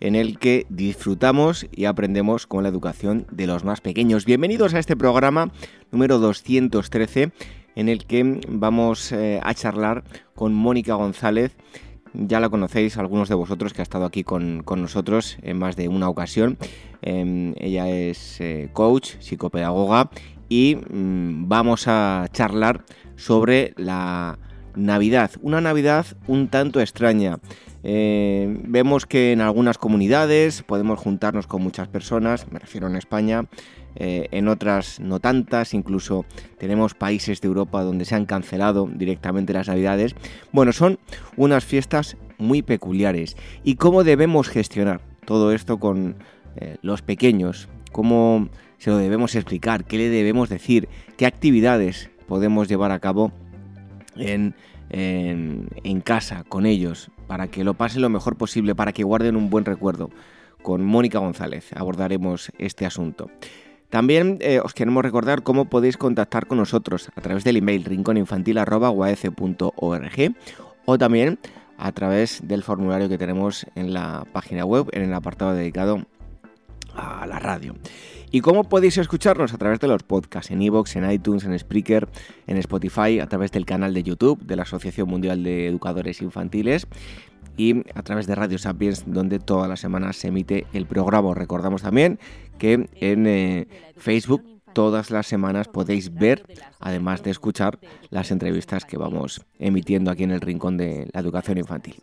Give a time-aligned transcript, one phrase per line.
[0.00, 4.24] en el que disfrutamos y aprendemos con la educación de los más pequeños.
[4.24, 5.52] Bienvenidos a este programa
[5.92, 7.32] número 213
[7.76, 11.56] en el que vamos eh, a charlar con Mónica González.
[12.12, 15.88] Ya la conocéis algunos de vosotros que ha estado aquí con, nosotros en más de
[15.88, 16.58] una ocasión.
[17.02, 20.10] Em, ella es eh, coach, psicopedagoga
[20.48, 22.84] y mm, vamos a charlar
[23.16, 24.38] sobre la
[24.74, 25.30] Navidad.
[25.42, 27.38] Una Navidad un tanto extraña.
[27.82, 33.46] Eh, vemos que en algunas comunidades podemos juntarnos con muchas personas, me refiero en España,
[33.96, 36.24] eh, en otras no tantas, incluso
[36.58, 40.14] tenemos países de Europa donde se han cancelado directamente las navidades.
[40.52, 40.98] Bueno, son
[41.36, 43.36] unas fiestas muy peculiares.
[43.64, 46.16] ¿Y cómo debemos gestionar todo esto con
[46.56, 47.68] eh, los pequeños?
[47.92, 49.84] ¿Cómo se lo debemos explicar?
[49.84, 50.88] ¿Qué le debemos decir?
[51.16, 53.32] ¿Qué actividades podemos llevar a cabo
[54.16, 54.54] en,
[54.90, 57.10] en casa con ellos?
[57.30, 60.10] Para que lo pasen lo mejor posible, para que guarden un buen recuerdo.
[60.64, 63.30] Con Mónica González abordaremos este asunto.
[63.88, 70.34] También eh, os queremos recordar cómo podéis contactar con nosotros a través del email rinconinfantil.org
[70.86, 71.38] o también
[71.78, 76.04] a través del formulario que tenemos en la página web, en el apartado dedicado
[76.96, 77.76] a la radio.
[78.32, 79.52] ¿Y cómo podéis escucharnos?
[79.52, 82.08] A través de los podcasts, en iVoox, en iTunes, en Spreaker,
[82.46, 86.86] en Spotify, a través del canal de YouTube de la Asociación Mundial de Educadores Infantiles
[87.56, 91.34] y a través de Radio Sapiens, donde todas las semanas se emite el programa.
[91.34, 92.20] Recordamos también
[92.58, 96.44] que en eh, Facebook todas las semanas podéis ver,
[96.78, 101.58] además de escuchar, las entrevistas que vamos emitiendo aquí en el Rincón de la Educación
[101.58, 101.96] Infantil.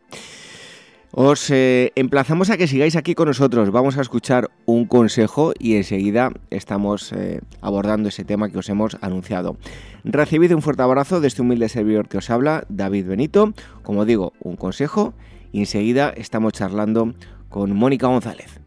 [1.11, 3.71] Os eh, emplazamos a que sigáis aquí con nosotros.
[3.71, 8.97] Vamos a escuchar un consejo y enseguida estamos eh, abordando ese tema que os hemos
[9.01, 9.57] anunciado.
[10.03, 13.53] Recibid un fuerte abrazo de este humilde servidor que os habla, David Benito.
[13.83, 15.13] Como digo, un consejo
[15.51, 17.13] y enseguida estamos charlando
[17.49, 18.66] con Mónica González.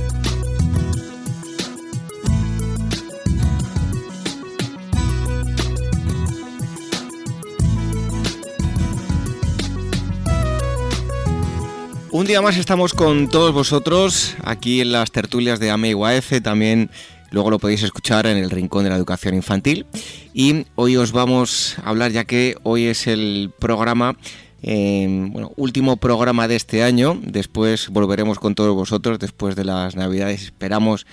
[12.13, 15.95] Un día más estamos con todos vosotros aquí en las tertulias de AME
[16.43, 16.91] también
[17.29, 19.85] Luego lo podéis escuchar en el Rincón de la Educación Infantil.
[20.33, 24.17] Y hoy os vamos a hablar, ya que hoy es el programa,
[24.61, 27.17] eh, bueno, último programa de este año.
[27.23, 30.43] Después volveremos con todos vosotros después de las Navidades.
[30.43, 31.07] Esperamos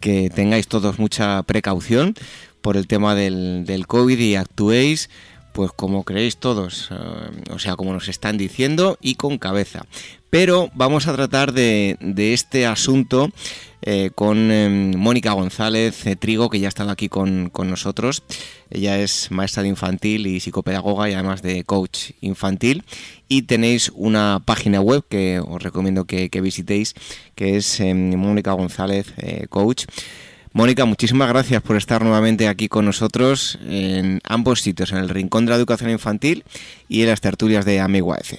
[0.00, 2.14] que tengáis todos mucha precaución
[2.60, 5.08] por el tema del, del COVID y actuéis
[5.52, 6.94] pues como creéis todos, eh,
[7.50, 9.86] o sea, como nos están diciendo y con cabeza.
[10.30, 13.30] Pero vamos a tratar de, este asunto
[13.82, 18.22] eh, con em, Mónica González Trigo, que ya ha estado aquí con, nosotros.
[18.70, 22.84] Ella es maestra de infantil y psicopedagoga y además de coach infantil.
[23.28, 26.94] Y tenéis una página web que os recomiendo que, visitéis,
[27.34, 29.84] que es Mónica González eh, Coach.
[30.54, 35.46] Mónica, muchísimas gracias por estar nuevamente aquí con nosotros en ambos sitios, en el Rincón
[35.46, 36.44] de la Educación Infantil
[36.88, 38.34] y en las tertulias de Amigo AF.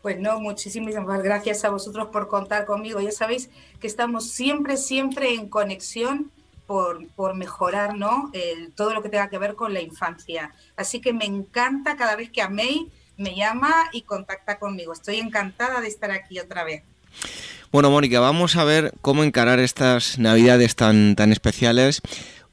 [0.00, 3.00] Pues no, muchísimas gracias a vosotros por contar conmigo.
[3.00, 3.50] Ya sabéis
[3.80, 6.30] que estamos siempre, siempre en conexión
[6.66, 8.32] por, por mejorar ¿no?
[8.74, 10.54] todo lo que tenga que ver con la infancia.
[10.74, 14.94] Así que me encanta cada vez que Amei me llama y contacta conmigo.
[14.94, 16.82] Estoy encantada de estar aquí otra vez.
[17.70, 22.00] Bueno, Mónica, vamos a ver cómo encarar estas navidades tan, tan especiales.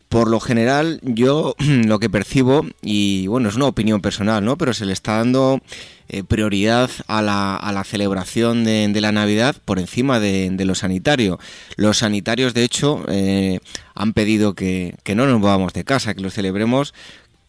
[0.09, 4.57] Por lo general, yo lo que percibo, y bueno, es una opinión personal, ¿no?
[4.57, 5.61] Pero se le está dando
[6.09, 11.39] eh, prioridad a la, a la celebración de, la Navidad por encima de, lo sanitario.
[11.77, 13.59] Los sanitarios, de hecho, eh,
[13.93, 16.93] han pedido que, que no nos vamos de casa, que lo celebremos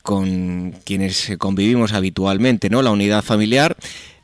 [0.02, 2.80] con quienes convivimos habitualmente, ¿no?
[2.80, 3.76] La unidad familiar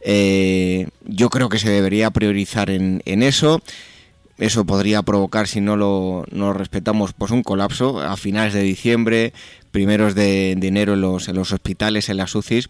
[0.05, 3.63] eh, yo creo que se debería priorizar en, eso.
[4.39, 9.33] Eso podría provocar, si no lo, respetamos, pues un colapso a finales de diciembre,
[9.71, 12.69] primeros de, enero en los, en los, hospitales, en las UCIs.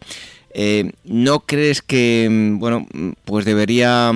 [0.55, 2.87] Eh, ¿No crees que, mm, bueno,
[3.25, 4.13] pues debería,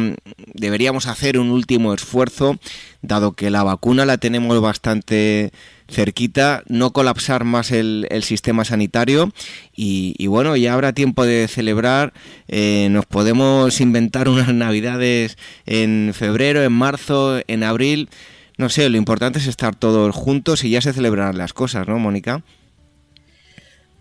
[0.52, 2.58] deberíamos hacer un último esfuerzo,
[3.00, 5.52] dado que la vacuna la tenemos bastante
[5.88, 9.32] cerquita, no colapsar más el, sistema sanitario
[9.74, 12.12] y, bueno, ya habrá tiempo de celebrar,
[12.48, 18.08] eh, nos podemos inventar unas navidades en febrero, en marzo, en abril,
[18.58, 21.98] no sé, lo importante es estar todos juntos y ya se celebrarán las cosas, ¿no,
[21.98, 22.42] Mónica?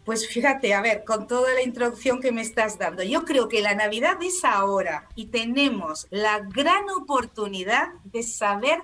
[0.05, 3.61] Pues fíjate, a ver, con toda la introducción que me estás dando, yo creo que
[3.61, 8.79] la Navidad es ahora y tenemos la gran oportunidad de saber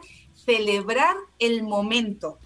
[0.45, 2.39] celebrar el momento,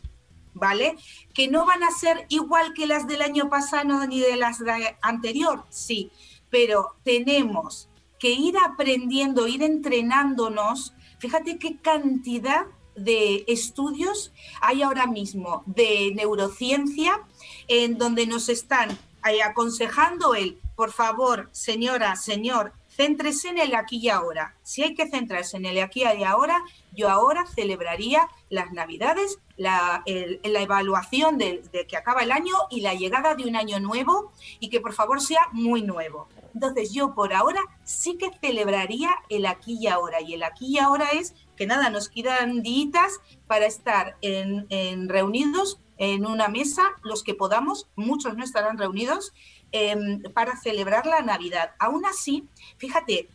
[0.56, 0.96] ¿vale?
[1.34, 4.98] Que no van a ser igual que las del año pasado ni de las de
[5.02, 6.12] anterior, sí,
[6.50, 10.94] pero tenemos que ir aprendiendo, ir entrenándonos.
[11.20, 12.66] Fíjate qué cantidad
[12.96, 14.32] de estudios
[14.62, 17.22] hay ahora mismo de neurociencia
[17.68, 18.98] en donde nos están
[19.44, 24.56] aconsejando el, por favor, señora, señor, céntrese en el aquí y ahora.
[24.64, 26.64] Si hay que centrarse en el aquí y ahora,
[26.94, 33.36] yo ahora celebraría las Navidades, la, evaluación de, que acaba el año y la llegada
[33.36, 36.28] de un año nuevo y que por favor sea muy nuevo.
[36.54, 40.22] Entonces yo por ahora sí que celebraría el aquí y ahora.
[40.22, 45.10] Y el aquí y ahora es que nada, nos quedan días para estar en, en
[45.10, 49.34] reunidos en una mesa, los que podamos, muchos no estarán reunidos,
[49.72, 51.72] Em, para celebrar la Navidad.
[51.80, 52.48] Aún así,
[52.78, 53.28] fíjate,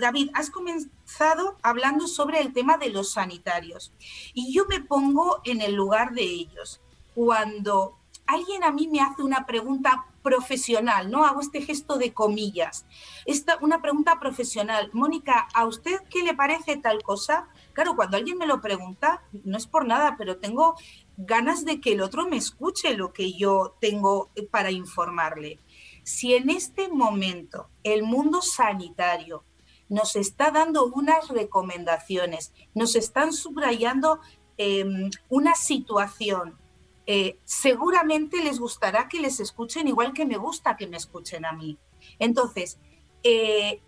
[0.00, 3.92] David, has comenzado hablando sobre el tema de los sanitarios
[4.32, 6.80] y yo me pongo en el lugar de ellos.
[7.14, 11.24] Cuando alguien a mí me hace una pregunta profesional, ¿no?
[11.24, 12.86] Hago este gesto de comillas.
[13.26, 14.90] Esta, una pregunta profesional.
[14.92, 17.48] Mónica, ¿a usted qué le parece tal cosa?
[17.72, 20.76] Claro, cuando alguien me lo pregunta, no es por nada, pero tengo
[21.16, 25.58] ganas de que el otro me escuche lo que yo tengo para informarle.
[26.02, 29.44] Si en este momento el mundo sanitario
[29.88, 34.20] nos está dando unas recomendaciones, nos están subrayando
[34.56, 36.58] em, una situación,
[37.06, 41.52] eh, seguramente les gustará que les escuchen igual que me gusta que me escuchen a
[41.52, 41.78] mí.
[42.18, 42.78] Entonces,
[43.24, 43.80] eh,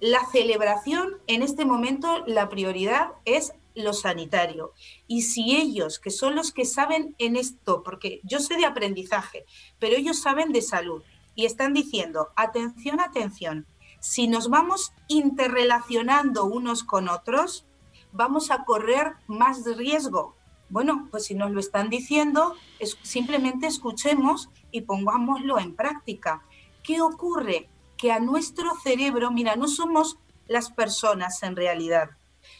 [0.00, 4.72] la celebración en este momento, la prioridad es lo sanitario.
[5.06, 9.44] Y si ellos, que son los que saben en esto, porque yo sé de aprendizaje,
[9.78, 11.02] pero ellos saben de salud,
[11.34, 13.66] y están diciendo, atención, atención,
[14.00, 17.66] si nos vamos interrelacionando unos con otros,
[18.12, 20.34] vamos a correr más riesgo.
[20.68, 22.54] Bueno, pues si nos lo están diciendo,
[23.02, 26.42] simplemente escuchemos y pongámoslo en práctica.
[26.82, 27.68] ¿Qué ocurre?
[27.96, 30.18] Que a nuestro cerebro, mira, no somos
[30.48, 32.10] las personas en realidad,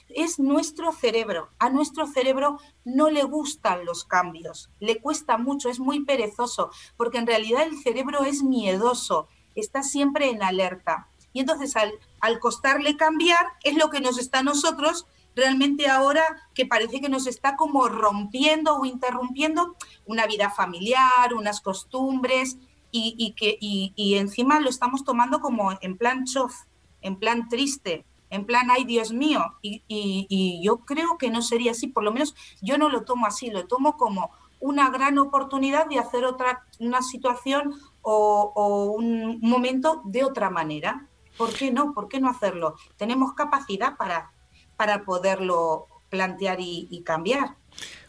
[0.09, 1.51] es nuestro cerebro.
[1.59, 7.19] A nuestro cerebro no le gustan los cambios, le cuesta mucho, es muy perezoso, porque
[7.19, 11.09] en realidad el cerebro es miedoso, está siempre en alerta.
[11.33, 16.25] Y entonces al, al costarle cambiar es lo que nos está a nosotros realmente ahora
[16.55, 22.57] que parece que nos está como rompiendo o interrumpiendo una vida familiar, unas costumbres
[22.91, 26.55] y, que, y, encima lo estamos tomando como en plan chof,
[27.03, 31.87] en plan triste en plan, ay Dios mío, y, yo creo que no sería así,
[31.87, 35.99] por lo menos yo no lo tomo así, lo tomo como una gran oportunidad de
[35.99, 41.07] hacer otra, una situación o, un momento de otra manera.
[41.37, 41.93] ¿Por qué no?
[41.93, 42.77] ¿Por qué no hacerlo?
[42.97, 44.31] Tenemos capacidad para,
[44.77, 47.57] para poderlo plantear y, cambiar.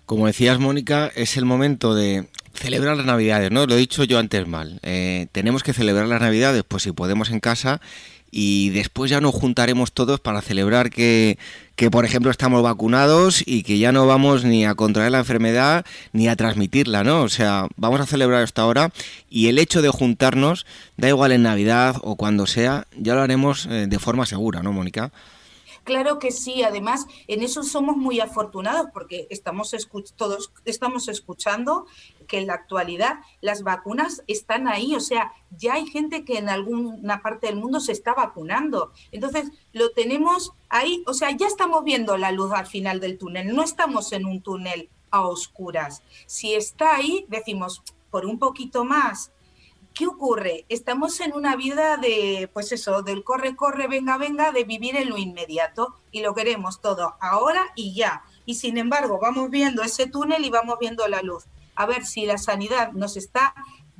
[0.05, 3.65] Como decías, Mónica, es el momento de celebrar las Navidades, ¿no?
[3.65, 4.79] Lo he dicho yo antes mal.
[4.81, 7.81] Eh, tenemos que celebrar las Navidades, pues si podemos en casa
[8.31, 11.37] y después ya nos juntaremos todos para celebrar que,
[11.91, 16.27] por ejemplo, estamos vacunados y que ya no vamos ni a contraer la enfermedad ni
[16.27, 17.21] a transmitirla, ¿no?
[17.21, 18.91] O sea, vamos a celebrar esta hora
[19.29, 20.65] y el hecho de juntarnos,
[20.97, 24.73] da igual en Navidad o cuando sea, ya lo haremos eh, de forma segura, ¿no,
[24.73, 25.11] Mónica?
[25.87, 29.73] Claro que sí, además en eso somos muy afortunados porque estamos
[30.17, 31.85] todos estamos escuchando
[32.27, 36.49] que en la actualidad las vacunas están ahí, o sea, ya hay gente que en
[36.49, 38.91] alguna parte del mundo se está vacunando.
[39.11, 43.55] Entonces, lo tenemos ahí, o sea, ya estamos viendo la luz al final del túnel,
[43.55, 46.03] no estamos en un túnel a oscuras.
[46.25, 47.81] Si está ahí, decimos,
[48.11, 49.31] por un poquito más,
[49.97, 50.65] ¿qué ocurre?
[50.69, 55.09] Estamos en una vida de, pues eso, del corre, corre, venga, venga, de vivir en
[55.09, 58.23] lo inmediato y lo queremos todo ahora y ya.
[58.45, 61.45] Y sin embargo, vamos viendo ese túnel y vamos viendo la luz.
[61.77, 63.53] A ver si la sanidad nos está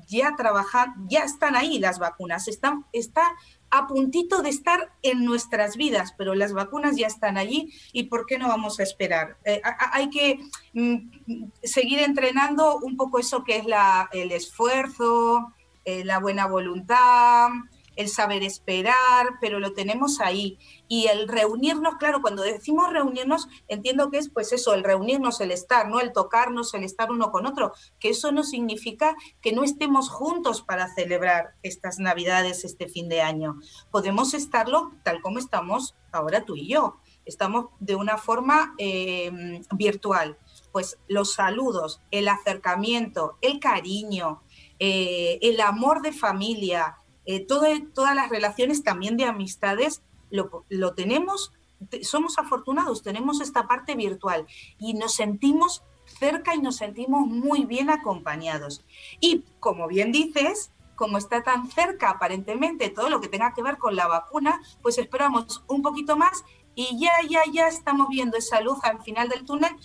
[0.07, 3.35] ya trabajando, ya están ahí las vacunas, está
[3.69, 8.25] a puntito de estar en nuestras vidas, pero las vacunas ya están allí y ¿por
[8.25, 9.37] qué no vamos a esperar?
[9.43, 10.39] Eh, hay que
[10.73, 15.53] mm, seguir entrenando un poco eso que es la, el esfuerzo,
[15.83, 17.49] eh, la buena voluntad,
[17.97, 20.57] el saber esperar, pero lo tenemos ahí.
[20.87, 25.51] Y el reunirnos, claro, cuando decimos reunirnos, entiendo que es pues eso, el reunirnos, el
[25.51, 25.99] estar, ¿no?
[25.99, 30.61] El tocarnos, el estar uno con otro, que eso no significa que no estemos juntos
[30.61, 33.55] para celebrar estas Navidades, este fin de año.
[33.91, 36.97] Podemos estarlo tal como estamos ahora tú y yo.
[37.25, 40.37] Estamos de una forma eh, virtual.
[40.71, 44.43] Pues los saludos, el acercamiento, el cariño,
[44.79, 51.53] eh, el amor de familia, eh, todas las relaciones también de amistades, lo, lo tenemos,
[52.01, 54.47] somos afortunados, tenemos esta parte virtual
[54.79, 58.85] y nos sentimos cerca y nos sentimos muy bien acompañados.
[59.19, 63.77] Y como bien dices, como está tan cerca aparentemente todo lo que tenga que ver
[63.77, 66.43] con la vacuna, pues esperamos un poquito más
[66.75, 69.75] y ya, ya, ya estamos viendo esa luz al final del túnel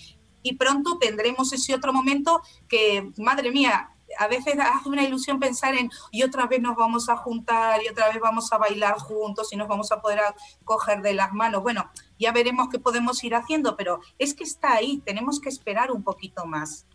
[0.43, 5.75] y pronto tendremos ese otro momento que, madre mía, a veces hace una ilusión pensar
[5.75, 9.53] en y otra vez nos vamos a juntar y otra vez vamos a bailar juntos
[9.53, 10.21] y nos vamos a poder
[10.65, 11.63] coger de las manos.
[11.63, 15.91] Bueno, ya veremos qué podemos ir haciendo, pero es que está ahí, tenemos que esperar
[15.91, 16.87] un poquito más.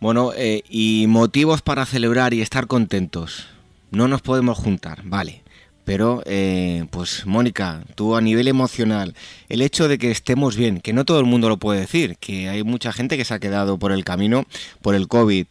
[0.00, 3.48] Bueno, eh, y motivos para celebrar y estar contentos.
[3.90, 5.42] No nos podemos juntar, vale.
[5.88, 9.14] Pero, eh, pues Mónica, tú a nivel emocional,
[9.48, 12.50] el hecho de que estemos bien, que no todo el mundo lo puede decir, que
[12.50, 14.44] hay mucha gente que se ha quedado por el camino
[14.82, 15.46] por el COVID,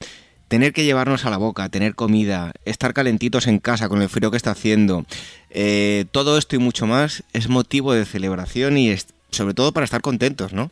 [0.48, 4.32] tener que llevarnos a la boca, tener comida, estar calentitos en casa con el frío
[4.32, 5.06] que está haciendo,
[5.50, 9.86] eh, todo esto y mucho más es motivo de celebración y es, sobre todo para
[9.86, 10.72] estar contentos, ¿no?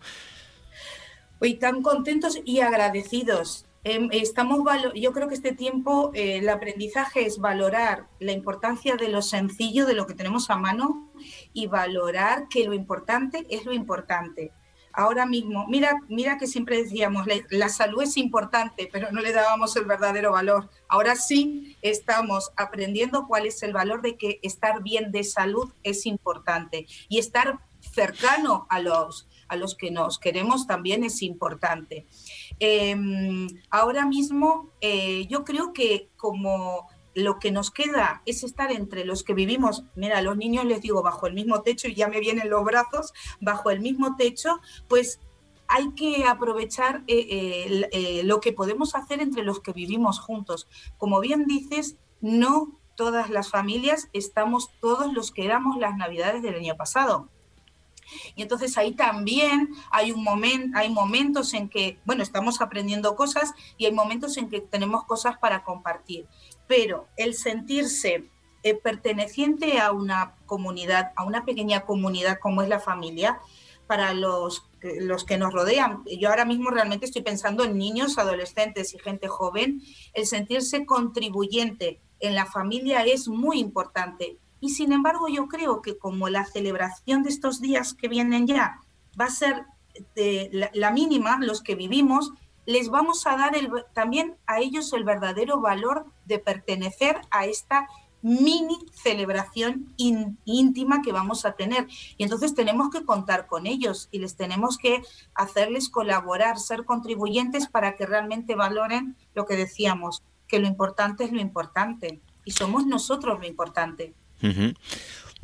[1.39, 3.65] Hoy tan contentos y agradecidos.
[3.83, 4.61] Em, estamos
[4.95, 9.85] yo creo que este tiempo eh, el aprendizaje es valorar la importancia de lo sencillo,
[9.85, 11.11] de lo que tenemos a mano
[11.53, 14.51] y valorar que lo importante es lo importante
[14.95, 19.75] ahora mismo, mira, mira que siempre decíamos, la, salud es importante, pero no le dábamos
[19.75, 20.69] el verdadero valor.
[20.87, 26.05] Ahora sí estamos aprendiendo cuál es el valor de que estar bien de salud es
[26.05, 32.07] importante y estar cercano a los, a los que nos queremos también es importante.
[32.59, 39.05] Em, ahora mismo eh, yo creo que como lo que nos queda es estar entre
[39.05, 42.19] los que vivimos, mira, los niños les digo bajo el mismo techo y ya me
[42.19, 45.19] vienen los brazos, bajo el mismo techo, pues
[45.67, 50.67] hay que aprovechar eh, eh, eh, lo que podemos hacer entre los que vivimos juntos.
[50.97, 56.55] Como bien dices, no todas las familias estamos todos los que éramos las navidades del
[56.55, 57.29] año pasado.
[58.35, 63.53] Y entonces ahí también hay un momento, hay momentos en que, bueno, estamos aprendiendo cosas
[63.77, 66.27] y hay momentos en que tenemos cosas para compartir
[66.67, 68.29] pero el sentirse
[68.63, 73.39] eh, perteneciente a una comunidad, a una pequeña comunidad como es la familia,
[73.87, 76.03] para los, los que nos rodean.
[76.19, 79.81] Yo ahora mismo realmente estoy pensando en niños, adolescentes y gente joven.
[80.13, 84.37] El sentirse contribuyente en la familia es muy importante.
[84.59, 88.79] Y sin embargo, yo creo que como la celebración de estos días que vienen ya
[89.19, 89.65] va a ser
[90.15, 92.31] de la mínima, los que vivimos,
[92.65, 93.53] les vamos a dar
[93.93, 97.87] también a ellos el verdadero valor de pertenecer a esta
[98.21, 101.87] mini celebración íntima que vamos a tener.
[102.17, 105.03] Y entonces tenemos que contar con ellos y les tenemos que
[105.35, 111.31] hacerles colaborar, ser contribuyentes para que realmente valoren lo que decíamos, que lo importante es
[111.31, 114.15] lo importante y somos nosotros lo importante.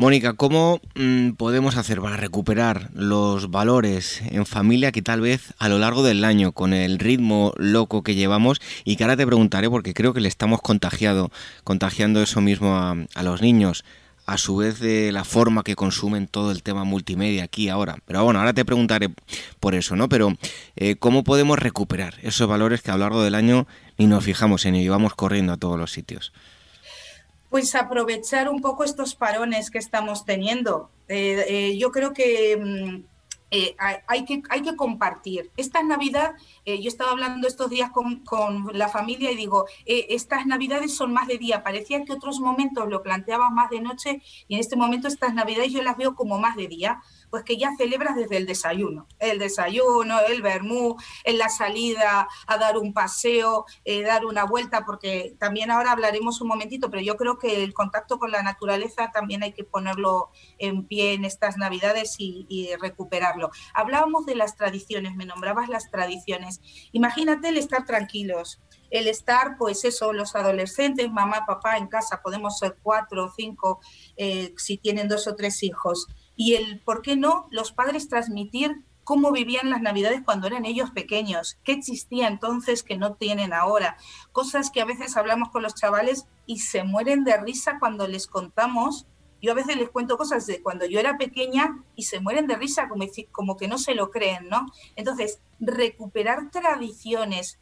[0.02, 5.70] Mónica, ¿cómo mm, podemos hacer para recuperar los valores en familia que tal vez a
[5.70, 9.70] lo largo del año, con el ritmo loco que llevamos, y que ahora te preguntaré
[9.70, 11.30] porque creo que le estamos contagiado,
[11.64, 13.86] contagiando eso mismo a, los niños,
[14.26, 18.00] a su vez de la forma que consumen todo el tema multimedia aquí ahora.
[18.08, 19.12] Pero bueno, ahora te preguntaré
[19.60, 20.10] por eso, ¿no?
[20.10, 20.36] Pero
[20.78, 23.68] eh, ¿cómo podemos recuperar esos valores que a lo largo del año
[24.00, 26.34] ni nos fijamos en ello y corriendo a todos los sitios?
[27.52, 30.90] Pues aprovechar un poco estos parones que estamos teniendo.
[31.10, 33.04] Eh, eh, yo creo que mm,
[33.52, 33.76] eh,
[34.08, 35.52] hay, que, hay que compartir.
[35.58, 41.12] Esta Navidad, yo estaba hablando estos días con, la familia y digo, estas Navidades son
[41.12, 41.62] más de día.
[41.62, 45.74] Parecía que otros momentos lo planteaban más de noche y en este momento estas Navidades
[45.74, 47.02] yo las veo como más de día
[47.32, 49.08] pues que ya celebras desde el desayuno.
[49.18, 54.86] El desayuno, el vermú, en la salida a dar un paseo, eh, dar una vuelta,
[54.86, 59.12] porque también ahora hablaremos un momentito, pero yo creo que el contacto con la naturaleza
[59.12, 63.50] también hay que ponerlo en pie en estas navidades y, recuperarlo.
[63.74, 66.62] Hablábamos de las tradiciones, me nombrabas las tradiciones.
[66.92, 68.60] Imagínate el estar tranquilos,
[68.90, 73.80] el estar, pues eso, los adolescentes, mamá, papá en casa, podemos ser cuatro o cinco
[74.18, 78.84] eh, si tienen dos o tres hijos y el, ¿por qué no?, los padres transmitir
[79.04, 83.98] cómo vivían las navidades cuando eran ellos pequeños, qué existía entonces que no tienen ahora,
[84.32, 88.28] cosas que a veces hablamos con los chavales y se mueren de risa cuando les
[88.28, 89.08] contamos.
[89.42, 92.56] Yo a veces les cuento cosas de cuando yo era pequeña y se mueren de
[92.56, 94.68] risa como, como que no se lo creen, ¿no?
[94.96, 97.60] Entonces, recuperar tradiciones,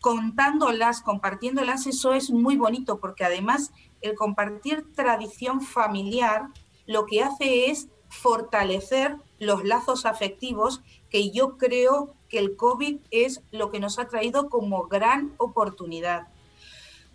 [0.00, 6.50] contándolas, compartiéndolas, eso es muy bonito porque además el compartir tradición familiar
[6.88, 10.80] lo que hace es fortalecer los lazos afectivos
[11.10, 16.28] que yo creo que el COVID es lo que nos ha traído como gran oportunidad.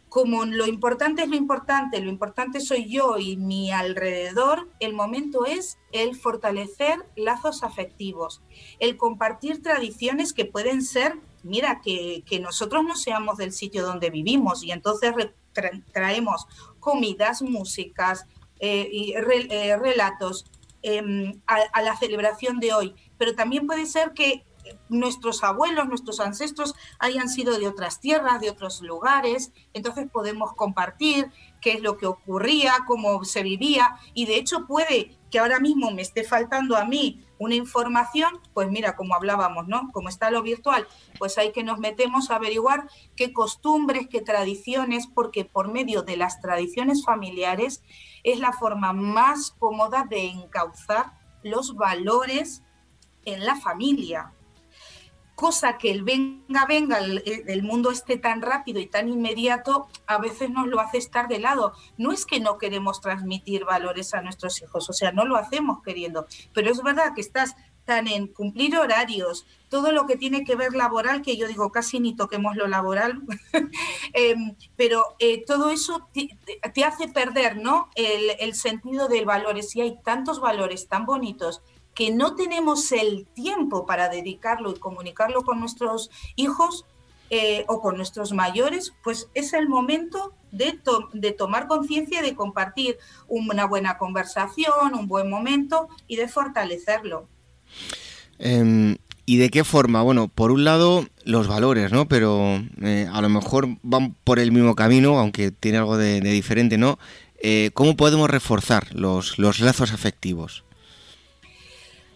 [0.09, 5.47] Como lo importante es lo importante, lo importante soy yo y mi alrededor, el momento
[5.47, 8.43] es el fortalecer lazos afectivos,
[8.79, 14.63] el compartir tradiciones que pueden ser, mira, que, nosotros no seamos del sitio donde vivimos
[14.63, 15.15] y entonces
[15.91, 16.45] traemos
[16.79, 18.27] comidas, músicas,
[18.65, 20.45] eh, y eh, relatos
[20.83, 24.45] em, a, la celebración de hoy, pero también puede ser que
[24.87, 31.29] nuestros abuelos, nuestros ancestros hayan sido de otras tierras, de otros lugares, entonces podemos compartir
[31.59, 35.89] qué es lo que ocurría, cómo se vivía, y de hecho puede que ahora mismo
[35.89, 39.89] me esté faltando a mí una información, pues mira, como hablábamos, ¿no?
[39.91, 45.07] Como está lo virtual, pues hay que nos metemos a averiguar qué costumbres, qué tradiciones,
[45.07, 47.81] porque por medio de las tradiciones familiares
[48.23, 52.61] es la forma más cómoda de encauzar los valores
[53.25, 54.33] en la familia.
[55.35, 60.51] Cosa que el venga, venga, el, mundo esté tan rápido y tan inmediato, a veces
[60.51, 61.73] nos lo hace estar de lado.
[61.97, 65.81] No es que no queremos transmitir valores a nuestros hijos, o sea, no lo hacemos
[65.81, 70.55] queriendo, pero es verdad que estás tan en cumplir horarios, todo lo que tiene que
[70.55, 73.21] ver laboral, que yo digo casi ni toquemos lo laboral,
[74.13, 77.89] em, pero eh, todo eso te, hace perder ¿no?
[77.95, 81.61] El, el, sentido de valores y hay tantos valores tan bonitos
[81.95, 86.85] que no tenemos el tiempo para dedicarlo y comunicarlo con nuestros hijos
[87.29, 90.79] eh, o con nuestros mayores, pues es el momento de,
[91.13, 97.27] de tomar conciencia y de compartir una buena conversación, un buen momento y de fortalecerlo.
[98.39, 100.01] Em, ¿Y de qué forma?
[100.01, 102.07] Bueno, por un lado los valores, ¿no?
[102.07, 106.77] Pero eh, a lo mejor van por el mismo camino, aunque tiene algo de, diferente,
[106.77, 106.99] ¿no?
[107.41, 110.65] Eh, ¿Cómo podemos reforzar los, los, lazos afectivos?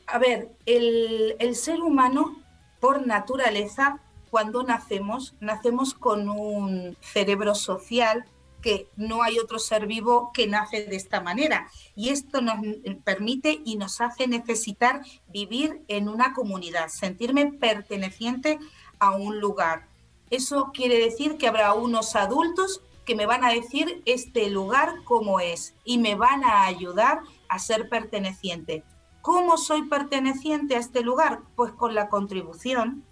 [0.07, 2.41] A ver, el, ser humano,
[2.79, 8.25] por naturaleza, cuando nacemos, nacemos con un cerebro social
[8.61, 11.69] que no hay otro ser vivo que nace de esta manera.
[11.95, 12.57] Y esto nos
[13.03, 18.59] permite y nos hace necesitar vivir en una comunidad, sentirme perteneciente
[18.99, 19.87] a un lugar.
[20.29, 25.41] Eso quiere decir que habrá unos adultos que me van a decir este lugar cómo
[25.41, 28.83] es y me van a ayudar a ser perteneciente.
[29.27, 31.41] ¿Cómo soy perteneciente a este lugar?
[31.57, 33.03] Pues con la contribución,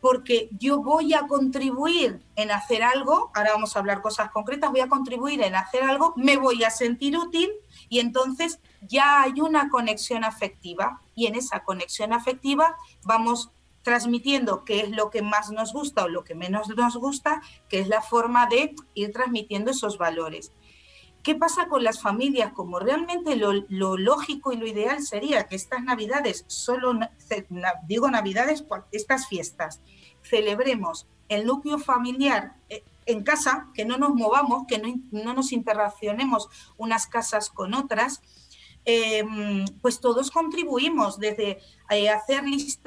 [0.00, 4.80] porque yo voy a contribuir en hacer algo, ahora vamos a hablar cosas concretas, voy
[4.80, 7.52] a contribuir en hacer algo, me voy a sentir útil
[7.88, 12.74] y entonces ya hay una conexión afectiva y en esa conexión afectiva
[13.04, 17.42] vamos transmitiendo qué es lo que más nos gusta o lo que menos nos gusta,
[17.68, 20.50] que es la forma de ir transmitiendo esos valores.
[21.22, 22.52] ¿Qué pasa con las familias?
[22.52, 26.98] Como realmente lo, lógico y lo ideal sería que estas navidades, solo
[27.86, 29.80] digo navidades, estas fiestas,
[30.22, 35.52] celebremos el núcleo familiar eh, en casa, que no nos movamos, que no, no nos
[35.52, 38.22] interaccionemos unas casas con otras,
[38.84, 41.58] Em, pues todos contribuimos desde
[41.90, 42.42] eh, hacer,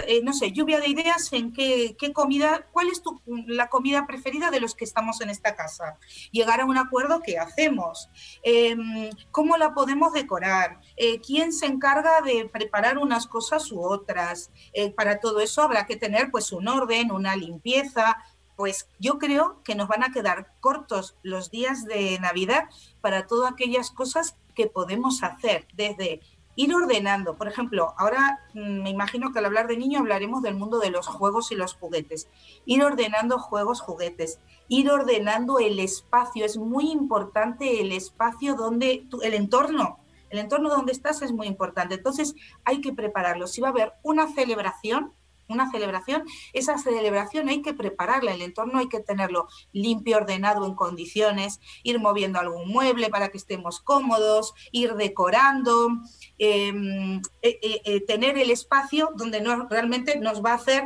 [0.08, 4.50] eh, no sé, lluvia de ideas en qué, comida, cuál es tu, la comida preferida
[4.50, 5.98] de los que estamos en esta casa.
[6.32, 8.10] Llegar a un acuerdo, ¿qué hacemos?
[8.42, 10.82] Em, ¿Cómo la podemos decorar?
[10.98, 14.50] Eh, ¿Quién se encarga de preparar unas cosas u otras?
[14.96, 18.18] para todo eso habrá que tener pues un orden, una limpieza,
[18.56, 22.66] pues yo creo que nos van a quedar cortos los días de Navidad
[23.02, 24.36] para todas aquellas cosas
[24.68, 26.22] podemos hacer desde
[26.56, 27.36] ir ordenando.
[27.36, 30.92] Por ejemplo, ahora mm, me imagino que al hablar de niño hablaremos del mundo de
[30.92, 32.28] los juegos y los juguetes.
[32.66, 36.46] Ir ordenando juegos, juguetes, ir ordenando el espacio.
[36.46, 41.96] Es muy importante el espacio donde, el entorno, el entorno donde estás es muy importante.
[41.96, 43.48] Entonces hay que prepararlo.
[43.48, 45.14] Si va a haber una celebración,
[45.52, 50.76] una celebración, esa celebración hay que prepararla, el entorno hay que tenerlo limpio, ordenado, en
[50.76, 55.90] condiciones, ir moviendo algún mueble para que estemos cómodos, ir decorando,
[56.38, 60.84] em, eh, eh, eh, tener el espacio donde realmente nos va a hacer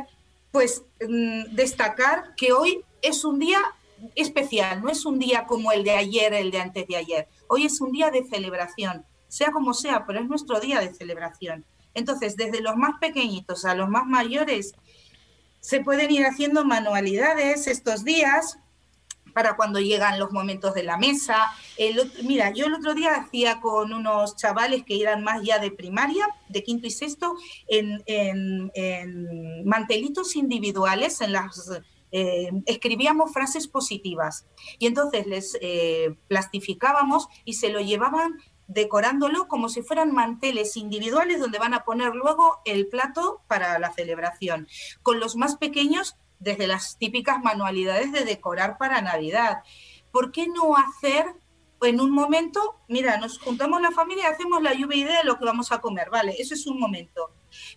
[0.50, 3.60] pues mm, destacar que hoy es un día
[4.14, 7.28] especial, no es un día como el de ayer, el de antes de ayer.
[7.48, 11.64] Hoy es un día de celebración, sea como sea, pero es nuestro día de celebración.
[11.96, 14.74] Entonces, desde los más pequeñitos a los más mayores,
[15.60, 18.58] se pueden ir haciendo manualidades estos días
[19.34, 21.52] para cuando llegan los momentos de la mesa.
[22.22, 26.26] mira, yo el otro día hacía con unos chavales que eran más ya de primaria,
[26.48, 27.34] de quinto y sexto,
[27.66, 28.70] en,
[29.64, 31.70] mantelitos individuales, en las
[32.12, 34.46] eh, escribíamos frases positivas
[34.78, 41.40] y entonces les eh, plastificábamos y se lo llevaban decorándolo como si fueran manteles individuales
[41.40, 44.68] donde van a poner luego el plato para la celebración.
[45.02, 49.62] Con los más pequeños, desde las típicas manualidades de decorar para Navidad.
[50.10, 51.26] ¿Por qué no hacer
[51.82, 55.44] en un momento, mira, nos juntamos la familia hacemos la lluvia idea de lo que
[55.44, 57.30] vamos a comer, vale, eso es un momento.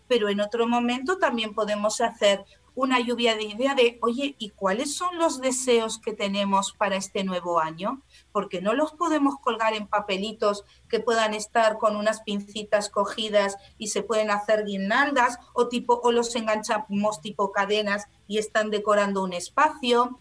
[0.08, 4.96] Pero en otro momento también podemos hacer una lluvia de idea de, oye, ¿y cuáles
[4.96, 8.02] son los deseos que tenemos para este nuevo año?
[8.32, 13.88] Porque no los podemos colgar en papelitos que puedan estar con unas pincitas cogidas y
[13.88, 19.34] se pueden hacer guirnaldas o tipo o los enganchamos tipo cadenas y están decorando un
[19.34, 20.20] espacio.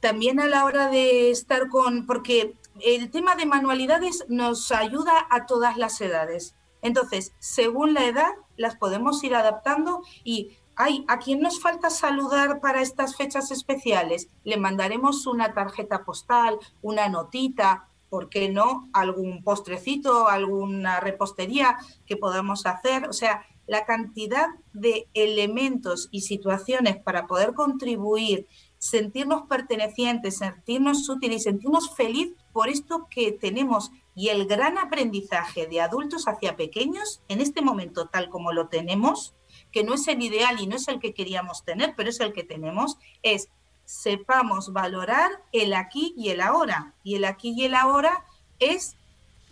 [0.00, 5.46] También a la hora de estar con porque el tema de manualidades nos ayuda a
[5.46, 6.54] todas las edades.
[6.82, 12.60] Entonces, según la edad, las podemos ir adaptando y ay, ¿a quién nos falta saludar
[12.60, 14.28] para estas fechas especiales?
[14.44, 18.88] Le mandaremos una tarjeta postal, una notita, ¿por qué no?
[18.92, 23.08] Algún postrecito, alguna repostería que podamos hacer.
[23.08, 28.46] O sea, la cantidad de elementos y situaciones para poder contribuir,
[28.78, 35.66] sentirnos pertenecientes, sentirnos útiles y sentirnos feliz por esto que tenemos y el gran aprendizaje
[35.66, 39.34] de adultos hacia pequeños en este momento tal como lo tenemos
[39.72, 42.32] que no es el ideal y no es el que queríamos tener, pero es el
[42.32, 43.48] que tenemos, es
[43.84, 46.92] sepamos valorar el aquí y el ahora.
[47.04, 48.24] Y el aquí y el ahora
[48.58, 48.96] es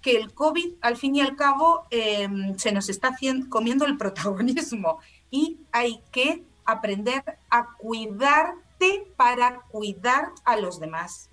[0.03, 3.97] que el COVID, al fin y al cabo, em, se nos está haciendo, comiendo el
[3.97, 4.99] protagonismo
[5.31, 11.31] y hay que aprender a cuidarte para cuidar a los demás.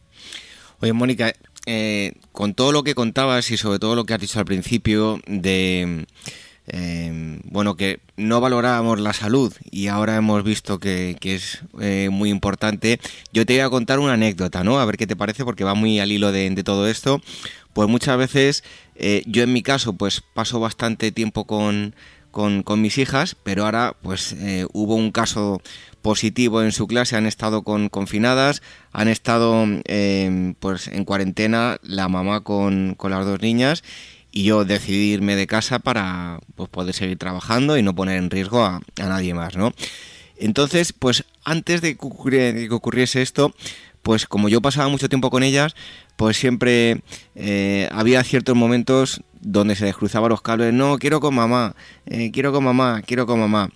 [0.79, 1.33] Oye, Mónica,
[1.65, 5.19] eh, con todo lo que contabas y sobre todo lo que has dicho al principio
[5.27, 6.05] de
[6.67, 12.29] Em, bueno, que no valorábamos la salud y ahora hemos visto que, es eh, muy
[12.29, 12.99] importante.
[13.33, 14.79] Yo te voy a contar una anécdota, ¿no?
[14.79, 17.21] A ver qué te parece, porque va muy al hilo de, todo esto.
[17.73, 18.63] Pues muchas veces,
[18.95, 21.95] eh, yo en mi caso, pues paso bastante tiempo con,
[22.31, 25.61] con, mis hijas, pero ahora pues eh, hubo un caso
[26.01, 32.07] positivo en su clase, han estado con, confinadas, han estado em, pues en cuarentena la
[32.09, 33.83] mamá con, con las dos niñas
[34.33, 38.31] y yo decidí irme de casa para pues, poder seguir trabajando y no poner en
[38.31, 39.71] riesgo a, nadie más, ¿no?
[40.37, 43.53] Entonces, pues antes de que, ocurriese esto,
[44.01, 45.75] pues como yo pasaba mucho tiempo con ellas,
[46.15, 47.01] pues siempre
[47.35, 51.75] eh, había ciertos momentos donde se descruzaban los cables, no, quiero con mamá,
[52.07, 53.69] eh, quiero con mamá, quiero con mamá.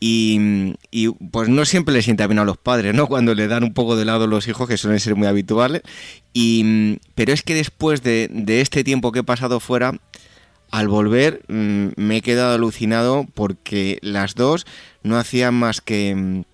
[0.00, 3.06] Y, pues no siempre le sienta bien a los padres, ¿no?
[3.06, 5.82] Cuando le dan un poco de lado los hijos, que suelen ser muy habituales.
[6.32, 9.98] Y, pero es que después de, este tiempo que he pasado fuera,
[10.70, 14.66] al volver mm, me he quedado alucinado porque las dos
[15.02, 16.44] no hacían más que,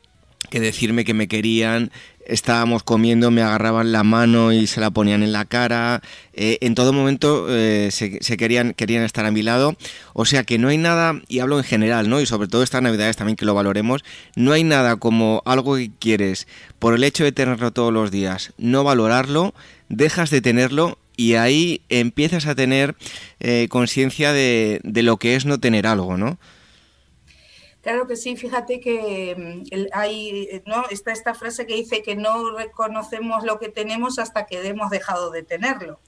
[0.50, 1.90] que decirme que me querían,
[2.26, 6.02] estábamos comiendo, me agarraban la mano y se la ponían en la cara.
[6.32, 9.76] Eh, en todo momento eh, se, querían, querían estar a mi lado.
[10.12, 12.20] O sea que no hay nada, y hablo en general, ¿no?
[12.20, 14.04] Y sobre todo estas navidades también que lo valoremos,
[14.36, 16.46] no hay nada como algo que quieres
[16.78, 19.54] por el hecho de tenerlo todos los días, no valorarlo,
[19.88, 22.96] dejas de tenerlo y ahí empiezas a tener
[23.40, 26.38] eh, conciencia de, de lo que es no tener algo, ¿no?
[27.84, 30.86] Claro que sí, fíjate que mm, hay, ¿no?
[30.88, 35.30] está esta frase que dice que no reconocemos lo que tenemos hasta que hemos dejado
[35.30, 36.00] de tenerlo.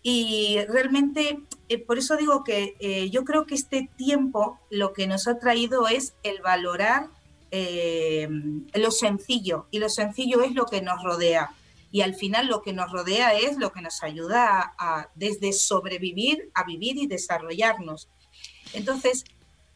[0.00, 5.08] Y realmente, eh, por eso digo que eh, yo creo que este tiempo lo que
[5.08, 7.08] nos ha traído es el valorar
[7.50, 8.28] eh,
[8.74, 11.50] lo sencillo, y lo sencillo es lo que nos rodea.
[11.90, 16.48] Y al final lo que nos rodea es lo que nos ayuda a desde sobrevivir
[16.54, 18.08] a vivir y desarrollarnos.
[18.72, 19.24] Entonces,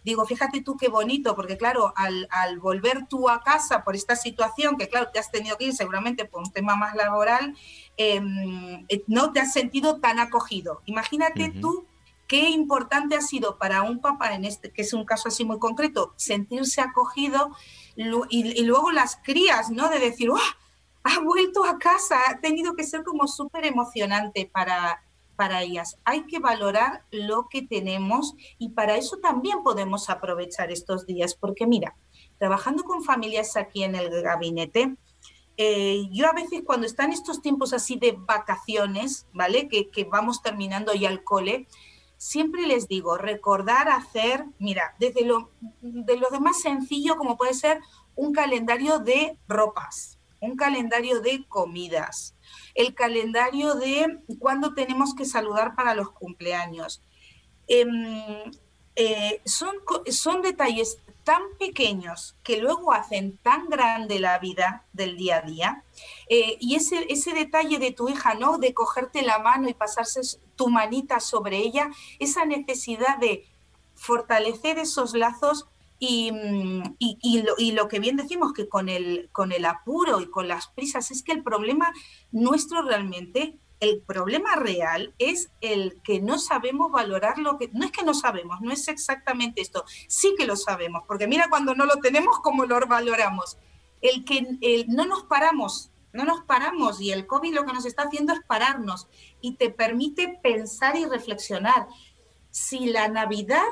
[0.05, 4.77] digo, fíjate tú qué bonito, porque claro, al, volver tú a casa por esta situación,
[4.77, 7.57] que claro, te has tenido que ir seguramente por un tema más laboral,
[7.97, 10.83] em, eh, no te has sentido tan acogido.
[10.87, 11.87] Imagínate tú
[12.27, 15.59] qué importante ha sido para un papá, en este, que es un caso así muy
[15.59, 17.55] concreto, sentirse acogido
[17.95, 19.89] y, luego las crías, ¿no?
[19.89, 20.31] De decir,
[21.05, 25.03] Ha vuelto a casa, ha tenido que ser como súper emocionante para,
[25.43, 25.99] para ellas.
[26.05, 31.67] Hay que valorar lo que tenemos y para eso también podemos aprovechar estos días, porque
[31.67, 31.97] mira,
[32.39, 34.95] trabajando con familias aquí en el gabinete,
[35.57, 39.69] eh, yo a veces cuando están estos tiempos así de vacaciones, ¿vale?
[39.69, 41.67] Que, vamos terminando ya el cole,
[42.17, 45.51] siempre les digo, recordar hacer, mira, desde lo,
[45.81, 47.81] de lo más sencillo como puede ser
[48.15, 52.37] un calendario de ropas, un calendario de comidas,
[52.75, 57.03] el calendario de cuándo tenemos que saludar para los cumpleaños.
[57.69, 58.51] Em,
[58.97, 59.77] eh, son,
[60.11, 65.85] son detalles tan pequeños que luego hacen tan grande la vida del día a día.
[66.29, 68.59] Eh, y ese, ese detalle de tu hija, ¿no?
[68.59, 70.21] De cogerte la mano y pasarse
[70.57, 73.47] tu manita sobre ella, esa necesidad de
[73.95, 75.67] fortalecer esos lazos
[76.05, 80.67] Mm, y, lo, que bien decimos que con el, con el apuro y con las
[80.67, 81.93] prisas es que el problema
[82.33, 87.93] nuestro realmente, el problema real es el que no sabemos valorar lo que, no es
[87.93, 91.87] que no sabemos, no es exactamente esto, sí que lo sabemos, porque mira cuando no
[91.87, 93.59] lo tenemos, cómo lo valoramos.
[94.01, 98.03] El que no nos paramos, no nos paramos y el COVID lo que nos está
[98.03, 99.07] haciendo es pararnos
[99.41, 101.87] y te permite pensar y reflexionar.
[102.51, 103.63] Si la Navidad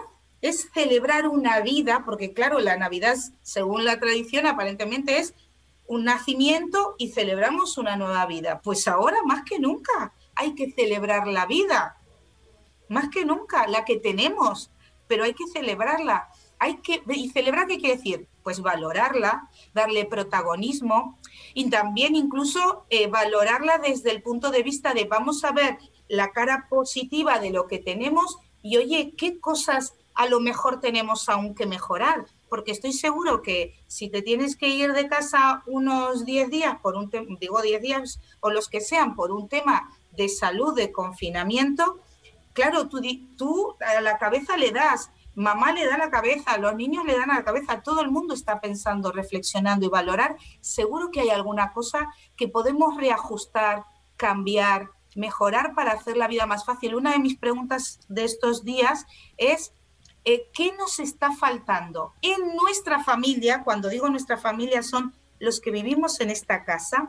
[0.43, 5.35] es celebrar una vida, porque claro, la Navidad, según la tradición, aparentemente es
[5.87, 8.61] un nacimiento y celebramos una nueva vida.
[8.63, 11.97] Pues ahora más que nunca hay que celebrar la vida,
[12.89, 14.71] más que nunca, la que tenemos,
[15.09, 16.29] pero hay que celebrarla.
[16.59, 18.29] Hay que, ¿Y celebrar qué quiere decir?
[18.43, 21.19] Pues valorarla, darle protagonismo
[21.55, 26.33] y también incluso eh, valorarla desde el punto de vista de vamos a ver la
[26.33, 31.55] cara positiva de lo que tenemos y oye, qué cosas a lo mejor tenemos aún
[31.55, 36.51] que mejorar, porque estoy seguro que si te tienes que ir de casa unos 10
[36.51, 40.75] días, por un digo 10 días o los que sean, por un tema de salud,
[40.75, 42.01] de confinamiento,
[42.53, 43.01] claro, tú,
[43.37, 47.31] tú a la cabeza le das, mamá le da la cabeza, los niños le dan
[47.31, 51.73] a la cabeza, todo el mundo está pensando, reflexionando y valorar, seguro que hay alguna
[51.73, 53.85] cosa que podemos reajustar,
[54.17, 56.95] cambiar, mejorar para hacer la vida más fácil.
[56.95, 59.73] Una de mis preguntas de estos días es
[60.25, 63.63] eh, ¿qué nos está faltando en nuestra familia?
[63.65, 67.09] Cuando digo nuestra familia son los que vivimos en esta casa,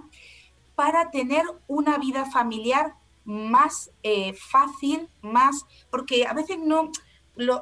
[0.76, 2.96] para tener una vida familiar
[3.26, 6.92] más eh, fácil, más, porque a veces no,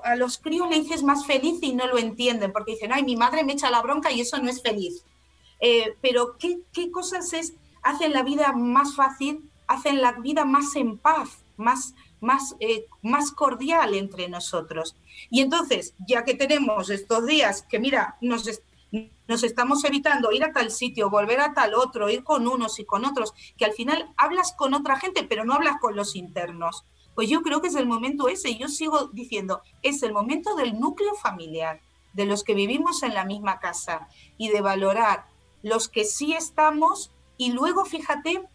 [0.03, 3.15] a los críos le dices más feliz y no lo entienden, porque dicen, ay, mi
[3.15, 5.03] madre me echa la bronca y eso no es feliz.
[5.59, 10.75] Eh, pero ¿qué, ¿qué, cosas es, hacen la vida más fácil, hacen la vida más
[10.75, 14.95] en paz, más, más, eh, más cordial entre nosotros.
[15.29, 18.61] Y entonces, ya que tenemos estos días que, mira, nos,
[19.27, 22.85] nos estamos evitando ir a tal sitio, volver a tal otro, ir con unos y
[22.85, 26.85] con otros, que al final hablas con otra gente, pero no hablas con los internos.
[27.15, 30.79] Pues yo creo que es el momento ese, yo sigo diciendo, es el momento del
[30.79, 31.81] núcleo familiar,
[32.13, 35.27] de los que vivimos en la misma casa y de valorar
[35.61, 38.47] los que sí estamos y luego fíjate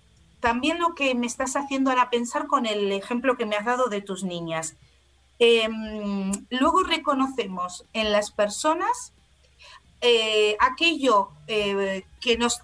[0.44, 3.88] también lo que me estás haciendo ahora pensar con el ejemplo que me has dado
[3.88, 4.76] de tus niñas.
[5.38, 9.14] Em, luego reconocemos en las personas
[10.02, 12.60] eh, aquello eh, que, nos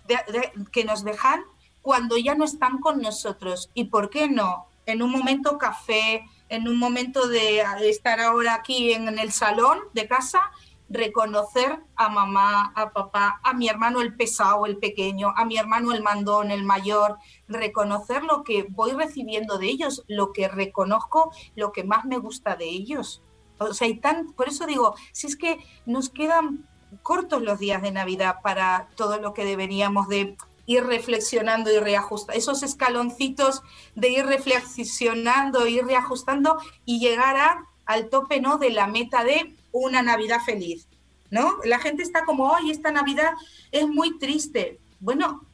[0.72, 1.42] que nos dejan
[1.80, 3.70] cuando ya no están con nosotros.
[3.72, 4.66] ¿Y por qué no?
[4.84, 10.06] En un momento café, en un momento de estar ahora aquí en el salón de
[10.06, 10.42] casa,
[10.90, 15.92] reconocer a mamá, a papá, a mi hermano el pesado, el pequeño, a mi hermano
[15.92, 21.70] el mandón, el mayor, reconocer lo que voy recibiendo de ellos, lo que reconozco, lo
[21.70, 23.22] que más me gusta de ellos.
[23.58, 26.68] O sea, y tan, por eso digo, si es que nos quedan
[27.02, 32.38] cortos los días de Navidad para todo lo que deberíamos de ir reflexionando y reajustando,
[32.38, 33.62] esos escaloncitos
[33.94, 38.58] de ir reflexionando, ir reajustando y llegar a, al tope ¿no?
[38.58, 40.88] de la meta de una Navidad feliz.
[41.30, 41.58] ¿no?
[41.64, 43.32] La gente está como, hoy esta Navidad
[43.70, 44.80] es muy triste.
[44.98, 45.46] Bueno,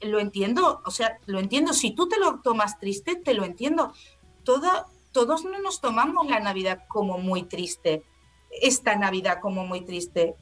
[0.00, 1.72] lo entiendo, o sea, lo entiendo.
[1.72, 3.92] Si tú te lo tomas triste, te lo entiendo.
[4.44, 8.04] todos no nos tomamos la Navidad como muy triste
[8.60, 10.36] esta Navidad como muy triste.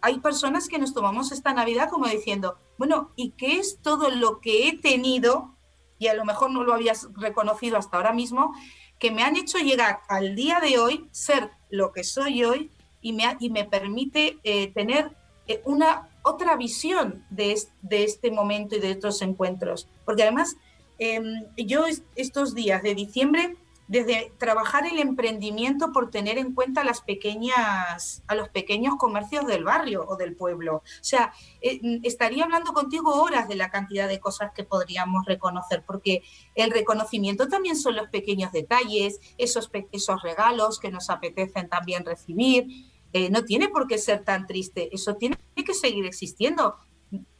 [0.00, 4.40] Hay personas que nos tomamos esta Navidad como diciendo, bueno, ¿y qué es todo lo
[4.40, 5.54] que he tenido?
[5.98, 8.54] Y a lo mejor no lo habías reconocido hasta ahora mismo,
[8.98, 12.70] que me han hecho llegar al día de hoy, ser lo que soy hoy
[13.02, 15.10] y me, y me permite eh, tener
[15.46, 19.86] eh, una otra visión de, de, este momento y de estos encuentros.
[20.04, 20.56] Porque además,
[20.98, 21.84] em, yo
[22.16, 23.56] estos días de diciembre
[23.86, 29.64] desde trabajar el emprendimiento por tener en cuenta las pequeñas, a los pequeños comercios del
[29.64, 30.76] barrio o del pueblo.
[30.76, 35.84] O sea, eh, estaría hablando contigo horas de la cantidad de cosas que podríamos reconocer,
[35.86, 36.22] porque
[36.54, 42.66] el reconocimiento también son los pequeños detalles, esos, esos regalos que nos apetecen también recibir.
[43.12, 46.76] Eh, no tiene por qué ser tan triste, eso tiene que seguir existiendo.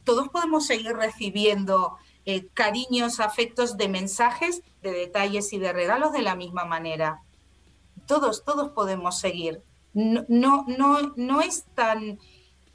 [0.03, 6.21] Todos podemos seguir recibiendo eh, cariños, afectos de mensajes, de detalles y de regalos de
[6.21, 7.21] la misma manera.
[8.07, 9.61] Todos, todos podemos seguir.
[9.93, 12.19] No, no, no, es tan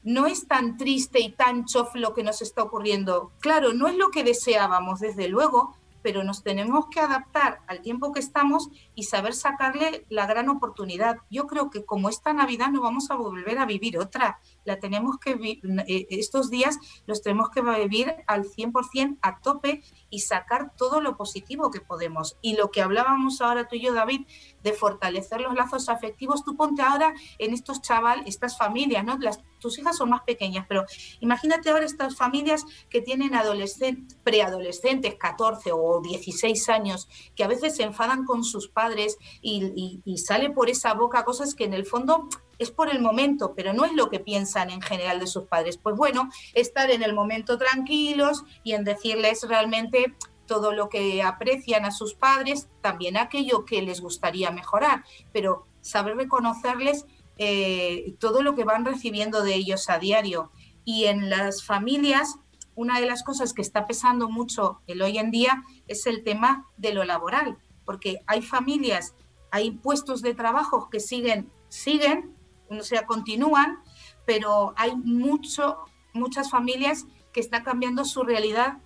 [0.03, 3.33] no es tan triste y tan chof lo que nos está ocurriendo.
[3.41, 8.13] Claro, no es lo que deseábamos, desde luego, pero nos tenemos que adaptar al tiempo
[8.13, 11.19] que estamos y saber sacarle la gran oportunidad.
[11.31, 15.19] Yo creo que como esta Navidad no vamos a volver a vivir otra, la tenemos
[15.19, 21.01] que eh, estos días los tenemos que vivir al 100% a tope y sacar todo
[21.01, 22.37] lo positivo que podemos.
[22.43, 24.27] Y lo que hablábamos ahora tú y yo, David,
[24.63, 29.19] de fortalecer los lazos afectivos, tú ponte ahora en estos chaval, estas familias, ¿no?
[29.59, 30.85] Tus hijas son más pequeñas, pero
[31.21, 37.77] imagínate ahora estas familias que tienen adolescentes, preadolescentes, 14 o 16 años, que a veces
[37.77, 41.85] se enfadan con sus padres y, y sale por esa boca cosas que en el
[41.85, 42.29] fondo
[42.61, 45.79] es por el momento, pero no es lo que piensan en general de sus padres.
[45.79, 50.15] Pues bueno, estar en el momento tranquilos y en decirles realmente
[50.47, 56.17] todo lo que aprecian a sus padres, también aquello que les gustaría mejorar, pero saber
[56.17, 57.07] reconocerles
[57.39, 60.53] eh, todo lo que van recibiendo de ellos a diario.
[60.85, 62.37] Y en las familias,
[62.75, 66.67] una de las cosas que está pesando mucho el hoy en día es el tema
[66.77, 69.15] de lo laboral, porque hay familias,
[69.51, 72.37] hay puestos de trabajo que siguen, siguen,
[72.71, 73.79] o sea, continúan,
[74.27, 75.79] pero hay mucho,
[76.13, 78.79] muchas familias que están cambiando su realidad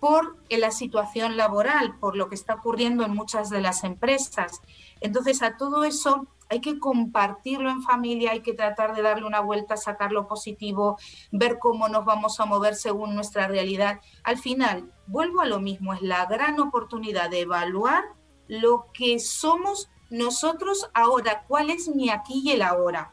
[0.00, 4.60] por la situación laboral, por lo que está ocurriendo en muchas de las empresas.
[5.00, 9.40] Entonces, a todo eso hay que compartirlo en familia, hay que tratar de darle una
[9.40, 10.98] vuelta, sacar lo positivo,
[11.30, 14.00] ver cómo nos vamos a mover según nuestra realidad.
[14.24, 18.04] Al final, vuelvo a lo mismo, es la gran oportunidad de evaluar
[18.48, 23.12] lo que somos nosotros ahora, cuál es mi aquí y el ahora.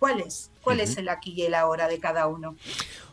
[0.00, 0.50] ¿Cuál es?
[0.62, 2.56] ¿Cuál es el aquí y el ahora de cada uno?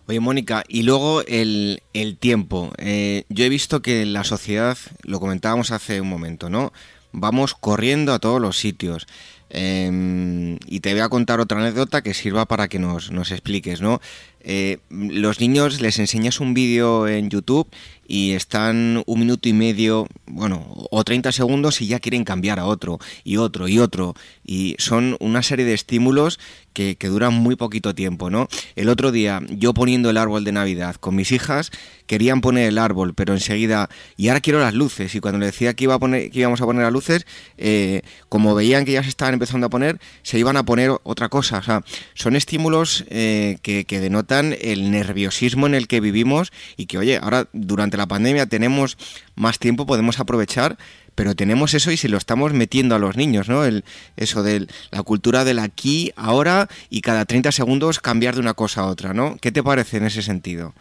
[0.07, 1.81] Oye, Mónica, y luego el,
[2.21, 2.71] tiempo.
[2.77, 6.71] Eh, yo he visto que la sociedad, lo comentábamos hace un momento, ¿no?
[7.11, 9.05] Vamos corriendo a todos los sitios.
[9.49, 13.81] Em, y te voy a contar otra anécdota que sirva para que nos, nos expliques,
[13.81, 13.99] ¿no?
[14.41, 17.67] Eh, los niños les enseñas un vídeo en YouTube
[18.07, 22.65] y están un minuto y medio, bueno, o 30 segundos y ya quieren cambiar a
[22.65, 24.15] otro, y otro, y otro.
[24.45, 26.39] Y son una serie de estímulos
[26.73, 28.47] que, duran muy poquito tiempo, ¿no?
[28.75, 31.71] El otro día, yo poniendo el árbol de Navidad con mis hijas,
[32.05, 35.15] querían poner el árbol, pero enseguida, y ahora quiero las luces.
[35.15, 37.25] Y cuando le decía que, iba a poner, que íbamos a poner las luces,
[37.57, 41.29] eh, como veían que ya se estaban empezando a poner, se iban a poner otra
[41.29, 41.57] cosa.
[41.57, 46.85] O sea, son estímulos eh, que, que denotan el nerviosismo en el que vivimos y
[46.85, 48.97] que, oye, ahora durante la pandemia tenemos
[49.35, 50.77] más tiempo, podemos aprovechar,
[51.15, 53.65] pero tenemos eso y si lo estamos metiendo a los niños, ¿no?
[53.65, 53.83] El,
[54.17, 58.81] eso de la cultura del aquí, ahora y cada 30 segundos cambiar de una cosa
[58.81, 59.37] a otra, ¿no?
[59.41, 60.75] ¿Qué te parece en ese sentido?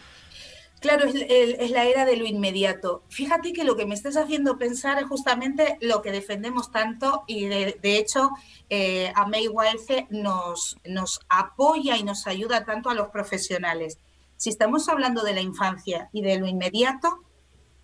[0.80, 3.02] Claro, es, la era de lo inmediato.
[3.08, 7.46] Fíjate que lo que me estás haciendo pensar es justamente lo que defendemos tanto y
[7.46, 8.30] de, hecho
[8.68, 9.48] eh, a May
[10.10, 13.98] nos, nos apoya y nos ayuda tanto a los profesionales.
[14.36, 17.20] Si estamos hablando de la infancia y de lo inmediato,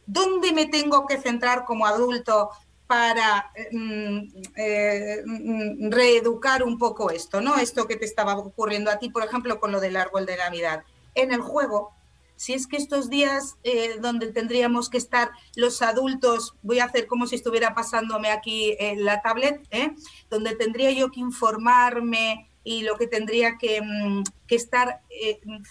[0.07, 2.51] ¿dónde me tengo que centrar como adulto
[2.86, 4.18] para mm,
[4.55, 7.57] eh, mm, reeducar un poco esto, ¿no?
[7.57, 10.84] Esto que te estaba ocurriendo a ti, por ejemplo, con lo del árbol de Navidad.
[11.14, 11.95] En el juego,
[12.43, 17.07] si es que estos días eh, donde tendríamos que estar los adultos, voy a hacer
[17.07, 19.95] como si estuviera pasándome aquí en la tablet, ¿eh?
[20.28, 25.03] donde tendría yo que informarme y lo que tendría que, mm, que estar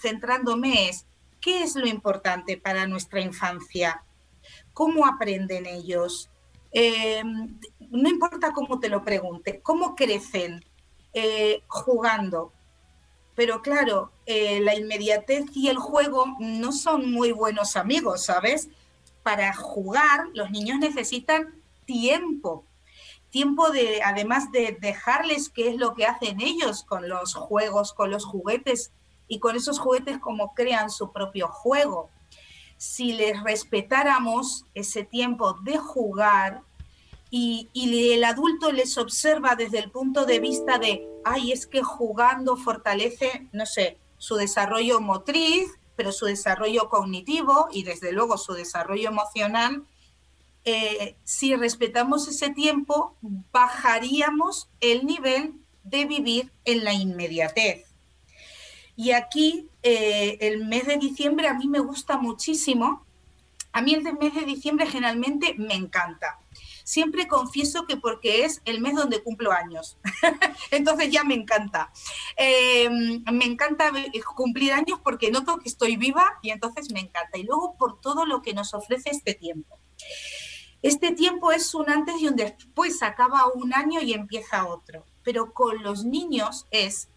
[0.02, 1.06] centrándome es,
[1.42, 4.02] ¿qué es lo importante para nuestra infancia?
[4.72, 6.30] ¿Cómo aprenden ellos?
[6.72, 7.22] Eh,
[7.90, 10.64] no importa cómo te lo pregunte, cómo crecen
[11.12, 12.54] eh, jugando.
[13.36, 18.70] Pero claro, eh, la inmediatez y el juego no son muy buenos amigos, ¿sabes?
[19.24, 21.56] Para jugar, los niños necesitan
[21.86, 22.66] tiempo.
[23.30, 28.12] Tiempo de, además de dejarles qué es lo que hacen ellos con los juegos, con
[28.12, 28.92] los juguetes
[29.28, 32.10] y con esos juguetes como crean su propio juego
[32.82, 36.64] si les respetáramos ese tiempo de jugar
[37.34, 37.70] y,
[38.14, 43.48] el adulto les observa desde el punto de vista de, ay, es que jugando fortalece,
[43.54, 49.86] no sé, su desarrollo motriz, pero su desarrollo cognitivo y desde luego su desarrollo emocional,
[50.66, 53.16] eh, si respetamos ese tiempo,
[53.52, 55.54] bajaríamos el nivel
[55.84, 57.86] de vivir en la inmediatez.
[58.98, 63.06] Y aquí eh, el mes de diciembre a mí me gusta muchísimo.
[63.72, 66.41] A mí el mes de diciembre generalmente me encanta.
[66.84, 69.98] Siempre confieso que porque es el mes donde cumplo años.
[70.72, 71.92] entonces ya me encanta.
[72.36, 73.92] Em, me encanta
[74.36, 77.38] cumplir años porque noto que estoy viva y entonces me encanta.
[77.38, 79.78] Y luego por todo lo que nos ofrece este tiempo.
[80.82, 83.04] Este tiempo es un antes y un después.
[83.04, 85.06] Acaba un año y empieza otro.
[85.24, 87.10] Pero con los niños es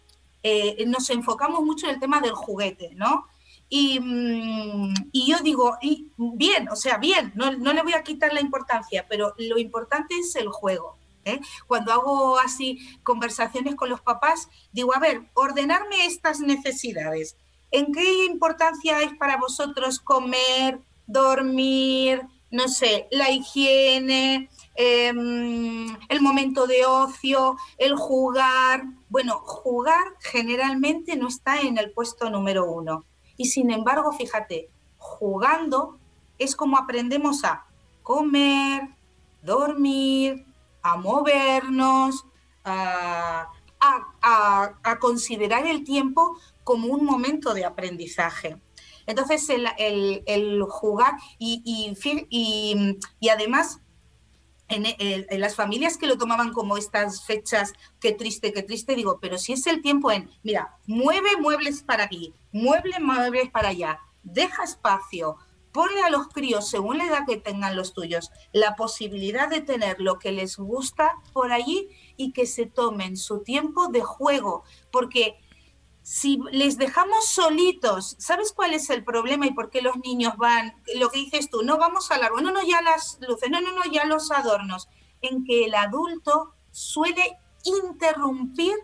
[0.47, 3.25] eh, nos enfocamos mucho en el tema del juguete, ¿no?
[3.69, 8.41] Y, mm, yo digo, y bien, o sea, bien, no, le voy a quitar la
[8.41, 10.97] importancia, pero lo importante es el juego.
[11.25, 11.39] ¿eh?
[11.67, 17.35] Cuando hago así conversaciones con los papás, digo, a ver, ordenarme estas necesidades.
[17.71, 26.67] ¿En qué importancia es para vosotros comer, dormir, no sé, la higiene, Em, el momento
[26.67, 28.83] de ocio, el jugar.
[29.09, 33.05] Bueno, jugar generalmente no está en el puesto número uno.
[33.37, 35.97] Y sin embargo, fíjate, jugando
[36.37, 37.65] es como aprendemos a
[38.03, 38.89] comer,
[39.41, 40.45] dormir,
[40.81, 42.25] a movernos,
[42.63, 43.51] a,
[44.99, 48.57] considerar el tiempo como un momento de aprendizaje.
[49.05, 53.81] Entonces, el, jugar y, y, y, además
[54.67, 59.37] en, las familias que lo tomaban como estas fechas, qué triste, qué triste, digo, pero
[59.37, 64.63] si es el tiempo en, mira, mueve muebles para aquí, mueble muebles para allá, deja
[64.63, 65.37] espacio,
[65.71, 69.99] ponle a los críos, según la edad que tengan los tuyos, la posibilidad de tener
[69.99, 75.37] lo que les gusta por allí y que se tomen su tiempo de juego, porque
[76.05, 80.75] si les dejamos solitos, ¿sabes cuál es el problema y por qué los niños van?
[80.97, 83.71] Lo que dices tú, no vamos a árbol, no, no, ya las luces, no, no,
[83.71, 84.87] no, ya los adornos.
[85.21, 88.75] En que el adulto suele interrumpir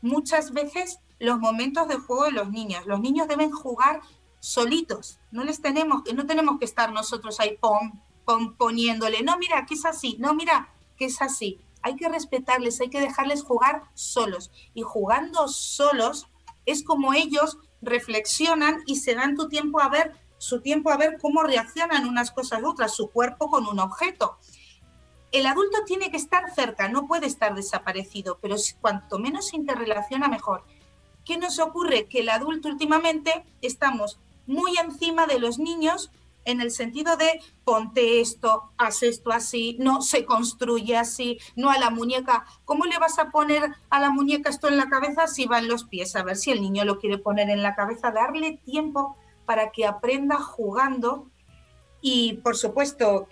[0.00, 2.86] muchas veces los momentos de juego de los niños.
[2.86, 4.00] Los niños deben jugar
[4.40, 7.58] solitos, no les tenemos, no tenemos que estar nosotros ahí
[8.56, 11.60] poniéndole, no, mira, que es así, no, mira, que es así.
[11.82, 14.50] Hay que respetarles, hay que dejarles jugar solos.
[14.72, 16.29] Y jugando solos,
[16.70, 21.18] es como ellos reflexionan y se dan tu tiempo a ver su tiempo a ver
[21.20, 24.38] cómo reaccionan unas cosas u otras, su cuerpo con un objeto.
[25.32, 30.28] El adulto tiene que estar cerca, no puede estar desaparecido, pero cuanto menos se interrelaciona,
[30.28, 30.64] mejor.
[31.26, 32.08] ¿Qué nos ocurre?
[32.08, 36.10] Que el adulto últimamente estamos muy encima de los niños
[36.44, 41.78] en el sentido de ponte esto, haz esto así, no se construye así, no a
[41.78, 42.44] la muñeca.
[42.64, 45.68] ¿Cómo le vas a poner a la muñeca esto en la cabeza si va en
[45.68, 46.16] los pies?
[46.16, 49.16] A ver si el niño lo quiere poner en la cabeza, darle tiempo
[49.46, 51.30] para que aprenda jugando
[52.02, 53.28] y por supuesto,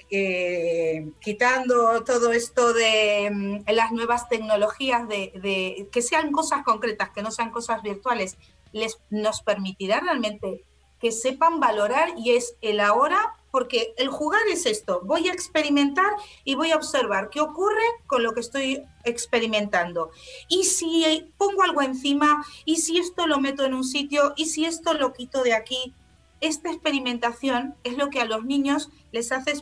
[1.20, 7.30] quitando todo esto de mm, las nuevas tecnologías, de, que sean cosas concretas, que no
[7.30, 8.36] sean cosas virtuales,
[8.72, 10.64] les, nos permitirá realmente
[11.00, 16.10] que sepan valorar y es el ahora, porque el jugar es esto, voy a experimentar
[16.44, 20.10] y voy a observar qué ocurre con lo que estoy experimentando.
[20.48, 24.64] Y si pongo algo encima, y si esto lo meto en un sitio, y si
[24.64, 25.94] esto lo quito de aquí,
[26.40, 29.54] esta experimentación es lo que a los niños les hace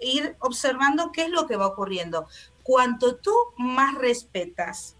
[0.00, 2.26] ir observando qué es lo que va ocurriendo.
[2.62, 4.96] Cuanto tú más respetas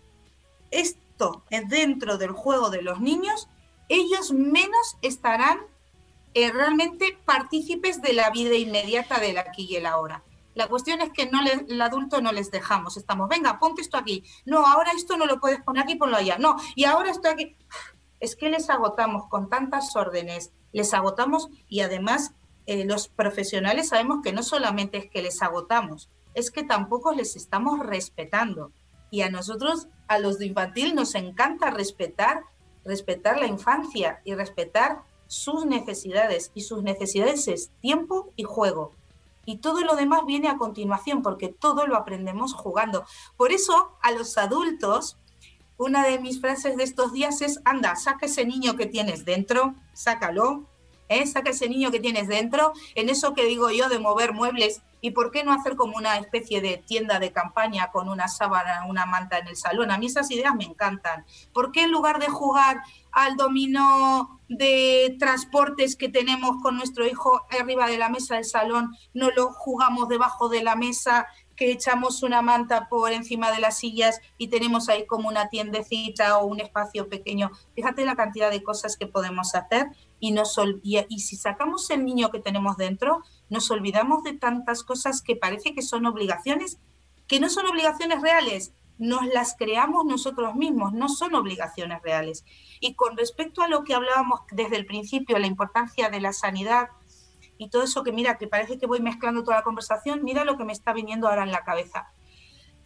[0.70, 3.48] esto dentro del juego de los niños,
[3.88, 5.60] ellos menos estarán
[6.34, 10.22] eh, realmente partícipes de la vida inmediata del aquí y el ahora.
[10.54, 12.96] La cuestión es que no el adulto no les dejamos.
[12.96, 14.22] Estamos, venga, ponte esto aquí.
[14.44, 16.36] No, ahora esto no lo puedes poner aquí, ponlo allá.
[16.38, 17.56] No, y ahora esto aquí.
[18.20, 22.34] Es que les agotamos con tantas órdenes, les agotamos y además
[22.66, 27.34] eh, los profesionales sabemos que no solamente es que les agotamos, es que tampoco les
[27.34, 28.72] estamos respetando.
[29.10, 32.42] Y a nosotros, a los de infantil, nos encanta respetar,
[32.84, 35.02] respetar la infancia y respetar
[35.32, 36.50] sus necesidades.
[36.54, 38.92] Y sus necesidades es tiempo y juego.
[39.46, 43.04] Y todo lo demás viene a continuación, porque todo lo aprendemos jugando.
[43.36, 45.16] Por eso, a los adultos,
[45.78, 49.74] una de mis frases de estos días es, anda, saca ese niño que tienes dentro,
[49.94, 50.64] sácalo,
[51.14, 51.26] ¿eh?
[51.26, 55.10] saca ese niño que tienes dentro, en eso que digo yo de mover muebles y
[55.10, 59.04] por qué no hacer como una especie de tienda de campaña con una sábana, una
[59.04, 59.90] manta en el salón.
[59.90, 61.26] A mí esas ideas me encantan.
[61.52, 67.42] ¿Por qué en lugar de jugar al dominó de transportes que tenemos con nuestro hijo
[67.50, 71.26] arriba de la mesa del salón, no lo jugamos debajo de la mesa
[71.56, 76.38] que echamos una manta por encima de las sillas y tenemos ahí como una tiendecita
[76.38, 77.50] o un espacio pequeño.
[77.74, 79.88] Fíjate la cantidad de cosas que podemos hacer
[80.20, 85.22] y, nos, y, si sacamos el niño que tenemos dentro, nos olvidamos de tantas cosas
[85.22, 86.78] que parece que son obligaciones,
[87.26, 92.44] que no son obligaciones reales, nos las creamos nosotros mismos, no son obligaciones reales.
[92.78, 96.88] Y con respecto a lo que hablábamos desde el principio, la importancia de la sanidad,
[97.62, 100.56] y todo eso que mira, que parece que voy mezclando toda la conversación, mira lo
[100.56, 102.12] que me está viniendo ahora en la cabeza.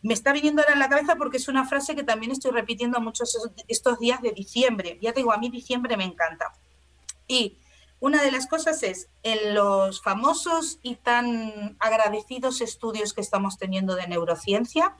[0.02, 3.00] Me está viniendo ahora en la cabeza porque es una frase que también estoy repitiendo
[3.00, 3.36] muchos
[3.68, 4.98] estos días de diciembre.
[5.00, 6.52] Ya te digo, a mí diciembre me encanta.
[7.26, 7.58] Y
[7.98, 13.94] una de las cosas es, en los famosos y tan agradecidos estudios que estamos teniendo
[13.94, 14.94] de neurociencia,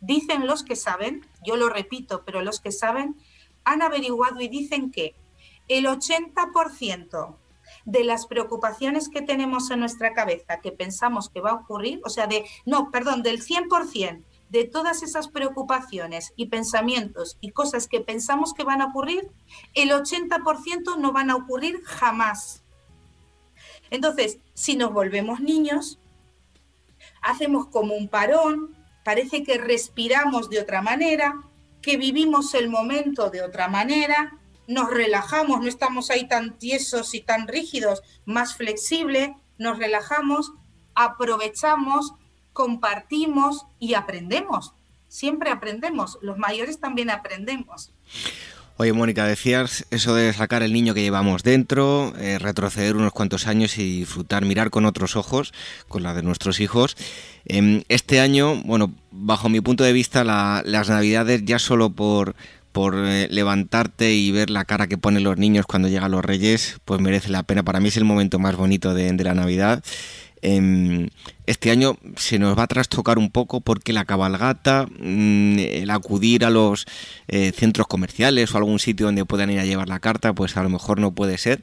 [0.00, 3.16] dicen los que saben, yo lo repito, pero los que saben
[3.64, 5.14] han averiguado y dicen que
[5.68, 7.36] el 80%
[7.88, 12.10] de las preocupaciones que tenemos en nuestra cabeza, que pensamos que va a ocurrir, o
[12.10, 18.00] sea, de, no, perdón, del 100% de todas esas preocupaciones y pensamientos y cosas que
[18.00, 19.30] pensamos que van a ocurrir,
[19.72, 22.62] el 80% no van a ocurrir jamás.
[23.88, 25.98] Entonces, si nos volvemos niños,
[27.22, 31.42] hacemos como un parón, parece que respiramos de otra manera,
[31.80, 34.38] que vivimos el momento de otra manera,
[34.68, 40.52] nos relajamos, no estamos ahí tan tiesos y tan rígidos, más flexible, nos relajamos,
[40.94, 42.12] aprovechamos,
[42.52, 44.74] compartimos y aprendemos.
[45.08, 47.92] Siempre aprendemos, los mayores también aprendemos.
[48.80, 53.48] Oye, Mónica, decías eso de sacar el niño que llevamos dentro, eh, retroceder unos cuantos
[53.48, 55.52] años y disfrutar, mirar con otros ojos,
[55.88, 56.96] con la de nuestros hijos.
[57.44, 62.36] Em, este año, bueno, bajo mi punto de vista, las navidades ya solo por
[62.78, 66.78] por eh, levantarte y ver la cara que ponen los niños cuando llegan los reyes,
[66.84, 67.64] pues merece la pena.
[67.64, 69.82] Para mí es el momento más bonito de, la Navidad.
[70.42, 71.08] Em,
[71.46, 76.44] este año se nos va a trastocar un poco porque la cabalgata, mm, el acudir
[76.44, 76.86] a los
[77.26, 80.62] eh, centros comerciales o algún sitio donde puedan ir a llevar la carta, pues a
[80.62, 81.60] lo mejor no puede ser.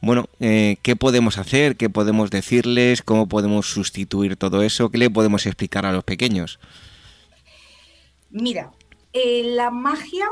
[0.00, 1.76] Bueno, eh, ¿qué podemos hacer?
[1.76, 3.02] ¿Qué podemos decirles?
[3.02, 4.90] ¿Cómo podemos sustituir todo eso?
[4.90, 6.58] ¿Qué le podemos explicar a los pequeños?
[8.30, 8.72] Mira,
[9.14, 10.26] la magia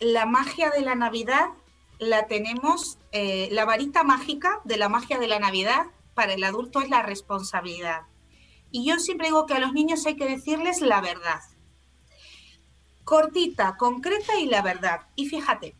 [0.00, 1.50] la magia de la Navidad
[1.98, 6.80] la tenemos, eh, la varita mágica de la magia de la Navidad para el adulto
[6.80, 8.02] es la responsabilidad.
[8.70, 11.40] Y yo siempre digo que a los niños hay que decirles la verdad.
[13.04, 15.02] Cortita, concreta y la verdad.
[15.16, 15.76] Y fíjate,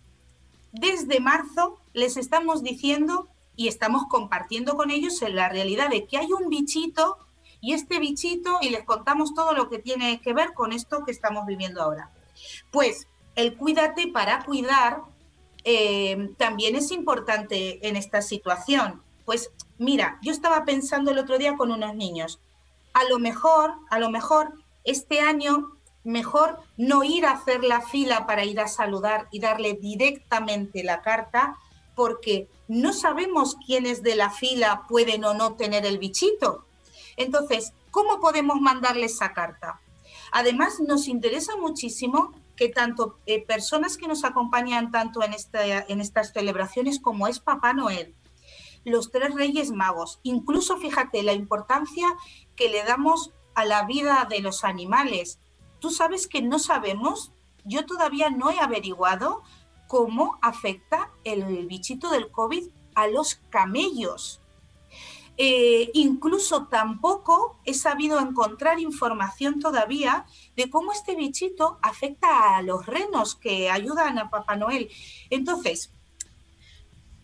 [0.72, 6.18] desde marzo les estamos diciendo y estamos compartiendo con ellos en la realidad de que
[6.18, 7.18] hay un bichito
[7.62, 11.12] y este bichito y les contamos todo lo que tiene que ver con esto que
[11.12, 12.10] estamos viviendo ahora.
[12.70, 13.06] Pues
[13.40, 15.02] el cuídate para cuidar
[15.64, 19.02] eh, también es importante en esta situación.
[19.24, 22.40] Pues mira, yo estaba pensando el otro día con unos niños,
[22.92, 24.52] a lo mejor, a lo mejor
[24.84, 25.72] este año
[26.02, 31.02] mejor no ir a hacer la fila para ir a saludar y darle directamente la
[31.02, 31.56] carta,
[31.94, 36.64] porque no sabemos quiénes de la fila pueden o no tener el bichito.
[37.16, 39.80] Entonces, ¿cómo podemos mandarle esa carta?
[40.32, 45.34] Además, nos interesa muchísimo que tanto eh, personas que nos acompañan tanto en,
[45.88, 48.14] en estas celebraciones como es Papá Noel,
[48.84, 52.06] los tres reyes magos, incluso fíjate la importancia
[52.56, 55.38] que le damos a la vida de los animales.
[55.78, 57.32] Tú sabes que no sabemos,
[57.64, 59.40] yo todavía no he averiguado
[59.88, 64.42] cómo afecta el bichito del COVID a los camellos.
[65.42, 72.84] Eh, incluso tampoco he sabido encontrar información todavía de cómo este bichito afecta a los
[72.84, 74.90] renos que ayudan a Papá Noel.
[75.30, 75.94] Entonces,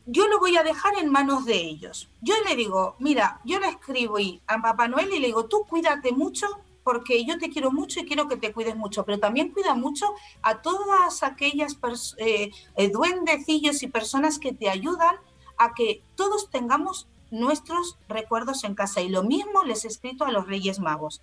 [0.06, 2.08] yo lo voy a dejar en manos de ellos.
[2.22, 6.12] Yo le digo, mira, yo le escribo a Papá Noel y le digo, tú cuídate
[6.12, 6.46] mucho
[6.84, 10.14] porque yo te quiero mucho y quiero que te cuides mucho, pero también cuida mucho
[10.40, 11.78] a todas aquellas
[12.16, 15.16] eh, eh, duendecillos y personas que te ayudan
[15.58, 19.00] a que todos tengamos nuestros recuerdos en casa.
[19.00, 21.22] Y lo mismo les he escrito a los Reyes Magos.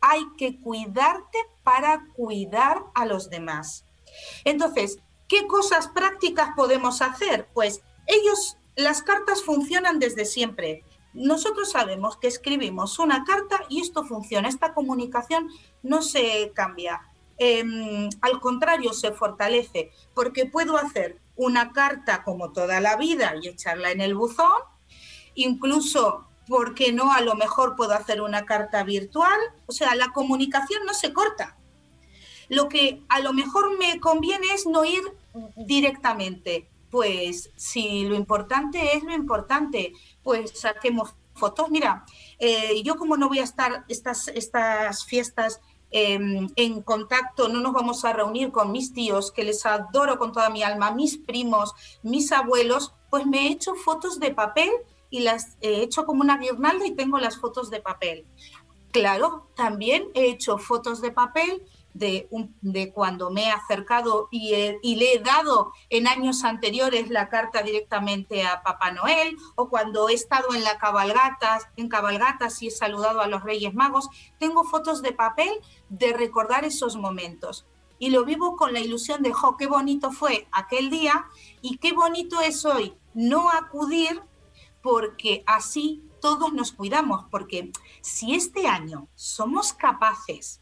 [0.00, 3.84] Hay que cuidarte para cuidar a los demás.
[4.44, 4.98] Entonces,
[5.28, 7.48] ¿qué cosas prácticas podemos hacer?
[7.54, 10.84] Pues ellos, las cartas funcionan desde siempre.
[11.14, 15.48] Nosotros sabemos que escribimos una carta y esto funciona, esta comunicación
[15.82, 17.02] no se cambia.
[17.38, 23.48] Em, al contrario, se fortalece, porque puedo hacer una carta como toda la vida y
[23.48, 24.52] echarla en el buzón,
[25.34, 27.12] incluso, porque no?
[27.12, 31.56] A lo mejor puedo hacer una carta virtual, o sea, la comunicación no se corta.
[32.48, 35.02] Lo que a lo mejor me conviene es no ir
[35.56, 41.70] directamente, pues si lo importante es lo importante, pues saquemos fotos.
[41.70, 42.04] Mira,
[42.38, 45.60] eh, yo como no voy a estar estas, estas fiestas
[45.90, 50.32] em, en contacto, no nos vamos a reunir con mis tíos, que les adoro con
[50.32, 51.72] toda mi alma, mis primos,
[52.02, 54.70] mis abuelos, pues me he hecho fotos de papel
[55.12, 58.26] y las he hecho como una guirnalda y tengo las fotos de papel.
[58.90, 62.28] Claro, también he hecho fotos de papel de,
[62.62, 64.52] de cuando me he acercado y,
[64.96, 70.14] le he dado en años anteriores la carta directamente a Papá Noel, o cuando he
[70.14, 74.08] estado en la cabalgatas, en cabalgatas y he saludado a los Reyes Magos,
[74.38, 75.52] tengo fotos de papel
[75.90, 77.66] de recordar esos momentos.
[77.98, 81.26] Y lo vivo con la ilusión de, jo, qué bonito fue aquel día
[81.60, 84.22] y qué bonito es hoy no acudir
[84.82, 90.60] porque así todos nos cuidamos, porque si este año somos capaces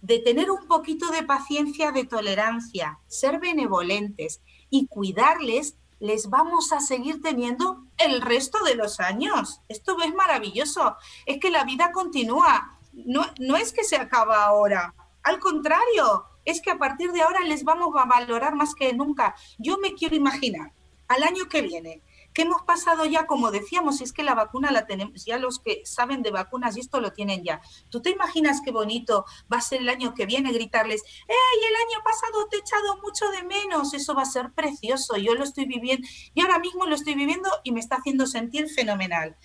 [0.00, 6.80] de tener un poquito de paciencia, de tolerancia, ser benevolentes y cuidarles, les vamos a
[6.80, 9.60] seguir teniendo el resto de los años.
[9.68, 10.96] Esto es maravilloso.
[11.26, 12.76] Es que la vida continúa.
[12.92, 14.94] No, no es que se acaba ahora.
[15.22, 19.36] Al contrario, es que a partir de ahora les vamos a valorar más que nunca.
[19.58, 20.72] Yo me quiero imaginar
[21.06, 22.02] al año que viene
[22.34, 25.82] ¿Qué hemos pasado ya, como decíamos, es que la vacuna la tenemos, ya los que
[25.84, 27.60] saben de vacunas y esto lo tienen ya.
[27.90, 31.74] ¿Tú te imaginas qué bonito va a ser el año que viene gritarles, ¡Ey, el
[31.74, 33.92] año pasado te he echado mucho de menos!
[33.92, 37.50] Eso va a ser precioso, yo lo estoy viviendo, y ahora mismo lo estoy viviendo
[37.64, 39.36] y me está haciendo sentir fenomenal.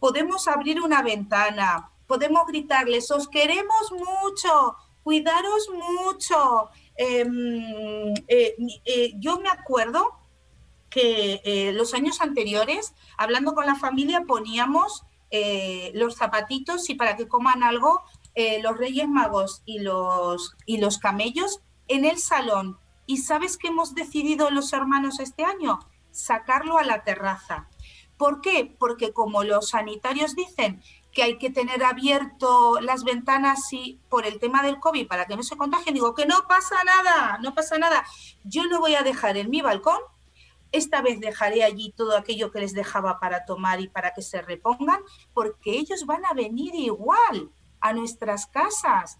[0.00, 6.70] Podemos abrir una ventana, podemos gritarles, os queremos mucho, cuidaros mucho.
[6.96, 10.25] Em, eh, eh, yo me acuerdo
[10.96, 17.16] que eh, los años anteriores, hablando con la familia, poníamos eh, los zapatitos y para
[17.16, 18.02] que coman algo,
[18.34, 22.78] eh, los Reyes Magos y los, y los camellos en el salón.
[23.04, 25.80] ¿Y sabes qué hemos decidido los hermanos este año?
[26.12, 27.68] Sacarlo a la terraza.
[28.16, 28.74] ¿Por qué?
[28.78, 30.82] Porque como los sanitarios dicen
[31.12, 35.36] que hay que tener abierto las ventanas y por el tema del COVID para que
[35.36, 38.02] no se contagien, digo que no pasa nada, no pasa nada.
[38.44, 39.98] Yo no voy a dejar en mi balcón
[40.72, 44.42] esta vez dejaré allí todo aquello que les dejaba para tomar y para que se
[44.42, 45.00] repongan,
[45.32, 47.50] porque ellos van a venir igual
[47.80, 49.18] a nuestras casas.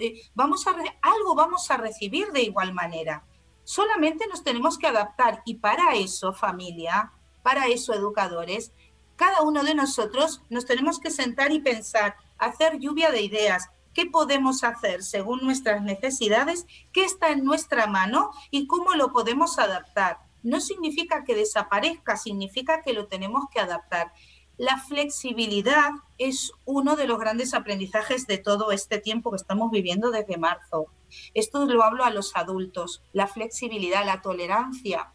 [0.00, 3.24] Eh, vamos a algo vamos a recibir de igual manera.
[3.64, 7.12] Solamente nos tenemos que adaptar y para eso, familia,
[7.42, 8.72] para eso, educadores,
[9.16, 14.06] cada uno de nosotros nos tenemos que sentar y pensar, hacer lluvia de ideas, qué
[14.06, 20.18] podemos hacer según nuestras necesidades, qué está en nuestra mano y cómo lo podemos adaptar
[20.42, 24.12] no significa que desaparezca, significa que lo tenemos que adaptar.
[24.58, 30.10] La flexibilidad es uno de los grandes aprendizajes de todo este tiempo que estamos viviendo
[30.10, 30.86] desde marzo.
[31.34, 35.12] Esto lo hablo a los adultos, la flexibilidad, la tolerancia,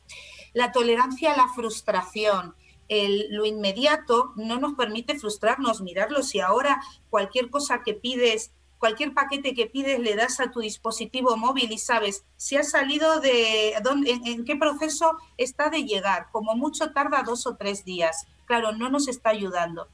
[0.54, 2.56] la tolerancia a la frustración.
[2.90, 6.24] lo inmediato no nos permite frustrarnos, mirarlo.
[6.24, 11.36] Si ahora cualquier cosa que pides cualquier paquete que pides le das a tu dispositivo
[11.38, 16.30] móvil y sabes si ha salido de dónde, en, qué proceso está de llegar.
[16.32, 18.28] Como mucho tarda dos o tres días.
[18.46, 19.88] Claro, no nos está ayudando.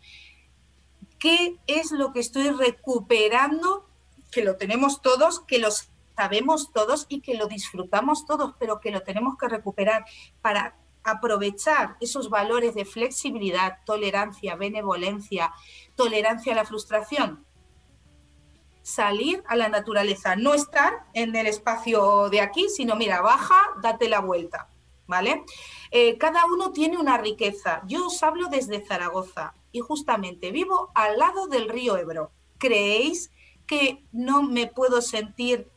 [1.19, 3.87] ¿Qué es lo que estoy recuperando?
[4.31, 5.69] Que lo tenemos todos, que lo
[6.15, 10.05] sabemos todos y que lo disfrutamos todos, pero que lo tenemos que recuperar
[10.41, 15.53] para aprovechar esos valores de flexibilidad, tolerancia, benevolencia,
[15.95, 17.45] tolerancia a la frustración
[18.83, 24.07] salir a la naturaleza, no estar en el espacio de aquí, sino mira, baja, date
[24.07, 24.67] la vuelta,
[25.07, 25.43] ¿vale?
[25.89, 27.81] Eh, cada uno tiene una riqueza.
[27.87, 32.29] Yo os hablo desde Zaragoza y justamente vivo al lado del río Ebro.
[32.59, 33.31] ¿Creéis
[33.65, 35.67] que no me puedo sentir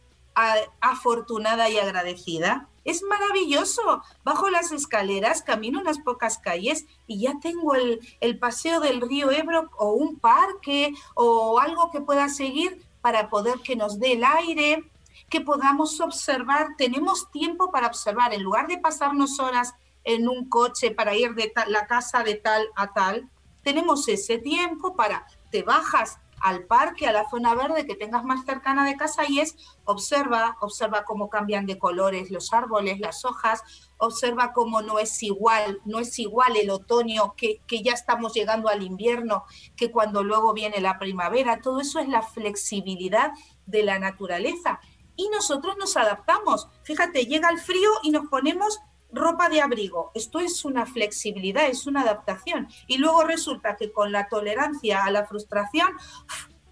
[0.81, 2.69] afortunada y agradecida.
[2.85, 4.03] Es maravilloso.
[4.23, 9.31] Bajo las escaleras, camino unas pocas calles y ya tengo el, el paseo del río
[9.31, 14.25] Ebro o un parque o algo que pueda seguir para poder que nos dé el
[14.25, 14.83] aire,
[15.31, 16.71] que podamos observar.
[16.77, 18.35] Tenemos tiempo para observar.
[18.35, 22.67] En lugar de pasarnos horas en un coche para ir de la casa de tal
[22.75, 23.31] a tal,
[23.63, 28.45] tenemos ese tiempo para, te bajas al parque, a la zona verde que tengas más
[28.45, 33.63] cercana de casa y es observa, observa cómo cambian de colores los árboles, las hojas,
[33.99, 38.69] observa cómo no es igual, no es igual el otoño que, que ya estamos llegando
[38.69, 39.45] al invierno,
[39.77, 43.33] que cuando luego viene la primavera, todo eso es la flexibilidad
[43.65, 44.81] de la naturaleza.
[45.17, 46.69] Y nosotros nos adaptamos.
[46.83, 48.81] Fíjate, llega el frío y nos ponemos
[49.13, 50.11] ropa de abrigo.
[50.15, 52.69] Esto es una flexibilidad, es una adaptación.
[52.87, 55.89] Y luego resulta que con la tolerancia a la frustración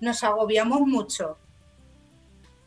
[0.00, 1.38] nos agobiamos mucho.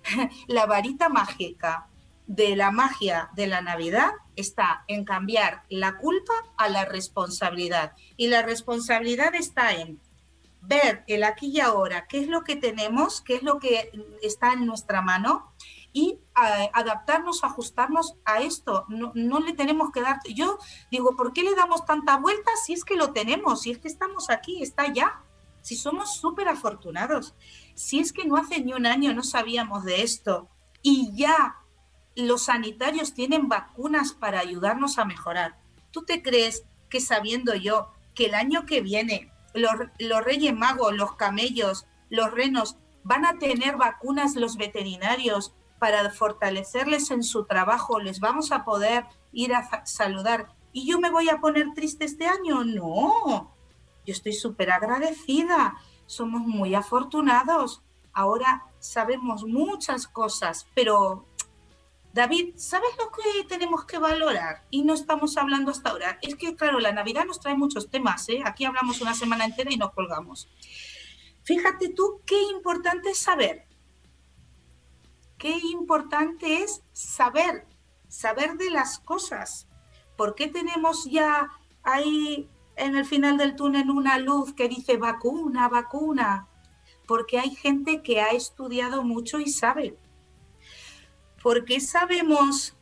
[0.47, 1.89] La varita mágica
[2.27, 7.93] de la magia de la Navidad está en cambiar la culpa a la responsabilidad.
[8.17, 9.99] Y la responsabilidad está en
[10.61, 13.91] ver el aquí y ahora, qué es lo que tenemos, qué es lo que
[14.21, 15.53] está en nuestra mano
[15.93, 18.85] y adaptarnos, ajustarnos a esto.
[18.87, 20.19] No, no, le tenemos que dar.
[20.33, 20.59] Yo
[20.91, 23.61] digo, ¿por qué le damos tanta vuelta si es que lo tenemos?
[23.61, 25.21] Si es que estamos aquí, está ya.
[25.61, 27.33] Si somos súper afortunados.
[27.73, 30.49] Si es que no hace ni un año no sabíamos de esto
[30.81, 31.57] y ya
[32.15, 35.57] los sanitarios tienen vacunas para ayudarnos a mejorar.
[35.91, 40.95] ¿Tú te crees que sabiendo yo que el año que viene los, los Reyes Magos,
[40.95, 47.99] los camellos, los renos van a tener vacunas los veterinarios para fortalecerles en su trabajo,
[47.99, 50.53] les vamos a poder ir a saludar.
[50.73, 52.63] ¿Y yo me voy a poner triste este año?
[52.63, 53.53] No,
[54.05, 55.75] yo estoy súper agradecida,
[56.05, 57.81] somos muy afortunados.
[58.13, 61.25] Ahora sabemos muchas cosas, pero
[62.13, 64.63] David, ¿sabes lo que tenemos que valorar?
[64.71, 66.17] Y no estamos hablando hasta ahora.
[66.23, 68.27] Es que, claro, la Navidad nos trae muchos temas.
[68.29, 68.41] ¿eh?
[68.43, 70.49] Aquí hablamos una semana entera y nos colgamos.
[71.43, 73.66] Fíjate tú qué importante es saber
[75.37, 77.65] qué importante es saber,
[78.07, 79.67] saber de las cosas.
[80.15, 81.49] ¿Por qué tenemos ya
[81.83, 86.47] ahí en el final del túnel una luz que dice vacuna, vacuna?
[87.07, 89.97] Porque hay gente que ha estudiado mucho y sabe.
[91.41, 92.75] Porque sabemos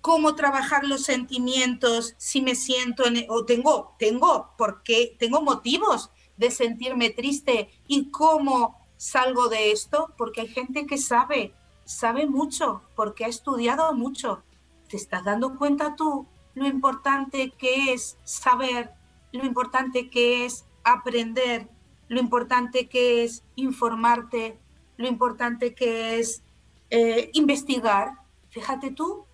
[0.00, 6.50] cómo trabajar los sentimientos si me siento en, o tengo tengo porque tengo motivos de
[6.50, 11.52] sentirme triste y cómo salgo de esto porque hay gente que sabe,
[11.84, 14.44] sabe mucho, porque ha estudiado mucho.
[14.88, 18.92] ¿Te estás dando cuenta tú lo importante que es saber,
[19.32, 21.68] lo importante que es aprender,
[22.06, 24.60] lo importante que es informarte,
[24.96, 26.44] lo importante que es
[26.90, 28.12] eh, investigar?
[28.50, 29.24] Fíjate tú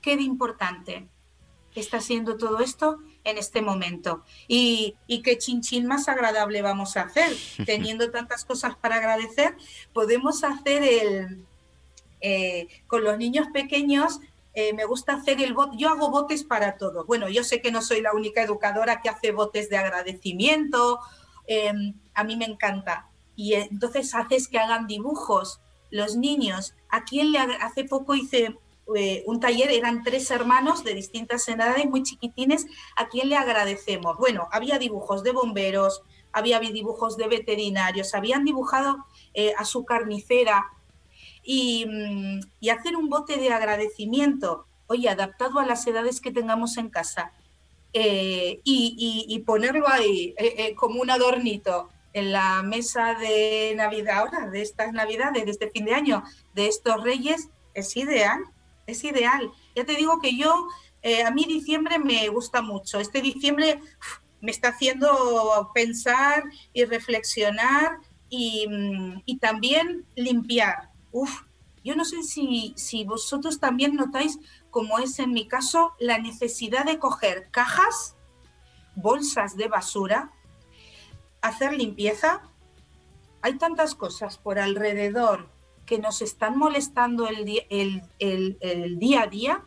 [0.00, 1.08] qué de importante
[1.78, 2.98] está siendo todo esto
[3.30, 4.24] en este momento.
[4.46, 7.32] Y, y qué chinchín más agradable vamos a hacer.
[7.66, 9.56] Teniendo tantas cosas para agradecer,
[9.92, 11.44] podemos hacer el...
[12.20, 14.18] Eh, con los niños pequeños
[14.60, 17.04] eh, me gusta hacer el bot, yo hago botes para todo.
[17.04, 20.98] Bueno, yo sé que no soy la única educadora que hace botes de agradecimiento,
[21.46, 23.08] em, a mí me encanta.
[23.36, 25.60] Y entonces haces que hagan dibujos
[25.92, 26.74] los niños.
[26.88, 28.58] ¿A quién le hace poco hice
[28.96, 32.66] eh, un taller, eran tres hermanos de distintas edades, muy chiquitines,
[32.96, 34.16] a quien le agradecemos.
[34.16, 40.66] Bueno, había dibujos de bomberos, había dibujos de veterinarios, habían dibujado eh, a su carnicera
[41.46, 46.88] mm, y, hacer un bote de agradecimiento, oye, adaptado a las edades que tengamos en
[46.88, 47.32] casa
[47.92, 50.34] eh, y, ponerlo ahí
[50.76, 55.84] como un adornito en la mesa de Navidad ahora, de estas Navidades, de este fin
[55.84, 56.22] de año,
[56.54, 58.44] de estos reyes, es ideal
[58.88, 59.52] es ideal.
[59.76, 60.66] Ya te digo que yo,
[61.02, 62.98] eh, a mí diciembre me gusta mucho.
[62.98, 63.80] Este diciembre
[64.40, 70.90] me está haciendo pensar y reflexionar y, mm, también limpiar.
[71.12, 71.42] Uf,
[71.84, 74.38] yo no sé si, si vosotros también notáis,
[74.70, 78.16] como es en mi caso, la necesidad de coger cajas,
[78.96, 80.32] bolsas de basura,
[81.42, 82.42] hacer limpieza.
[83.42, 85.57] Hay tantas cosas por alrededor
[85.88, 87.62] que nos están molestando el,
[88.18, 89.64] el, día a día,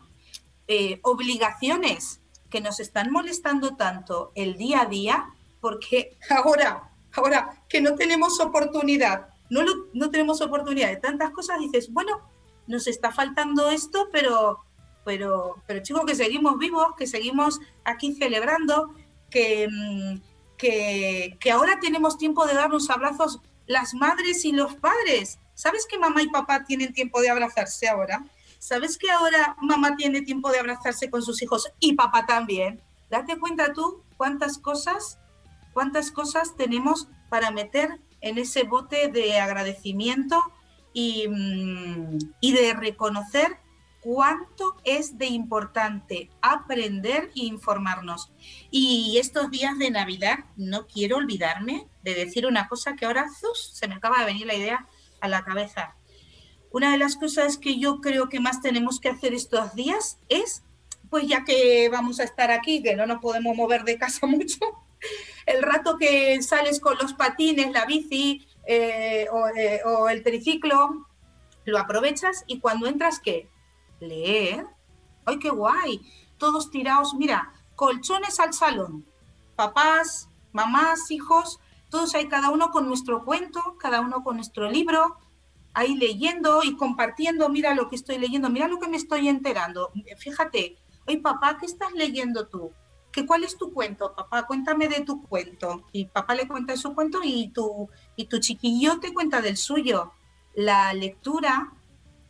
[0.68, 5.26] eh, obligaciones que nos están molestando tanto el día a día,
[5.60, 9.62] porque ahora, ahora que no tenemos oportunidad, no,
[9.94, 12.20] no tenemos oportunidad de tantas cosas, dices, bueno,
[12.68, 14.60] nos está faltando esto, pero,
[15.04, 18.94] pero, pero chicos, que seguimos vivos, que seguimos aquí celebrando,
[19.28, 20.20] que, mm,
[20.56, 25.98] que, que ahora tenemos tiempo de darnos abrazos las madres y los padres, ¿Sabes que
[25.98, 28.24] mamá y papá tienen tiempo de abrazarse ahora?
[28.58, 32.80] ¿Sabes que ahora mamá tiene tiempo de abrazarse con sus hijos y papá también?
[33.10, 35.18] Date cuenta tú cuántas cosas,
[35.72, 40.40] cuántas cosas tenemos para meter en ese bote de agradecimiento
[40.92, 43.58] y, mm, y de reconocer
[44.02, 48.32] cuánto es de importante aprender e informarnos.
[48.70, 53.88] Y estos días de Navidad no quiero olvidarme de decir una cosa que ahora se
[53.88, 54.86] me acaba de venir la idea
[55.22, 55.96] a la cabeza.
[56.70, 60.62] Una de las cosas que yo creo que más tenemos que hacer estos días es,
[61.08, 64.60] pues ya que vamos a estar aquí, que no nos podemos mover de casa mucho,
[65.46, 71.08] el rato que sales con los patines, la bici eh, o, eh, o el triciclo,
[71.64, 73.48] lo aprovechas y cuando entras, ¿qué?
[74.06, 74.66] leer.
[75.24, 76.00] ¡Ay, qué guay!
[76.38, 79.06] Todos tirados, mira, colchones al salón.
[79.56, 81.60] Papás, mamás, hijos,
[81.92, 85.18] todos ahí, cada uno con nuestro cuento, cada uno con nuestro libro,
[85.74, 89.92] ahí leyendo y compartiendo, mira lo que estoy leyendo, mira lo que me estoy enterando.
[90.18, 90.76] Fíjate,
[91.06, 92.72] oye papá, ¿qué estás leyendo tú?
[93.12, 94.46] ¿Qué, ¿Cuál es tu cuento, papá?
[94.46, 95.86] Cuéntame de tu cuento.
[95.92, 100.12] Y papá le cuenta su cuento y tu, y tu chiquillo te cuenta del suyo.
[100.54, 101.72] La lectura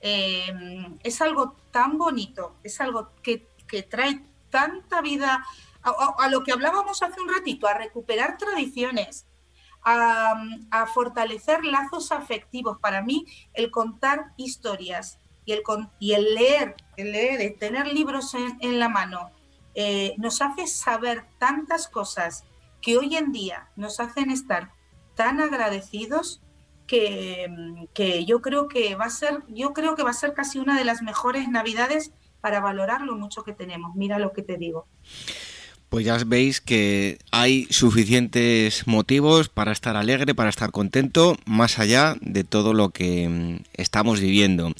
[0.04, 3.46] Em, es algo tan bonito, es algo que,
[3.88, 5.46] trae tanta vida
[5.82, 9.26] a, lo que hablábamos hace un ratito, a recuperar tradiciones,
[9.84, 12.78] a, fortalecer lazos afectivos.
[12.78, 15.62] Para mí, el contar historias y el,
[15.98, 19.30] y el leer, el leer, tener libros en, la mano,
[19.74, 22.44] eh, nos hace saber tantas cosas
[22.80, 24.72] que hoy en día nos hacen estar
[25.14, 26.42] tan agradecidos
[26.86, 30.76] que, yo creo que va a ser, yo creo que va a ser casi una
[30.76, 33.94] de las mejores navidades para valorar lo mucho que tenemos.
[33.94, 34.86] Mira lo que te digo.
[35.92, 42.16] Pues ya veis que hay suficientes motivos para estar alegre, para estar contento, más allá
[42.22, 44.72] de todo lo que mm, estamos viviendo.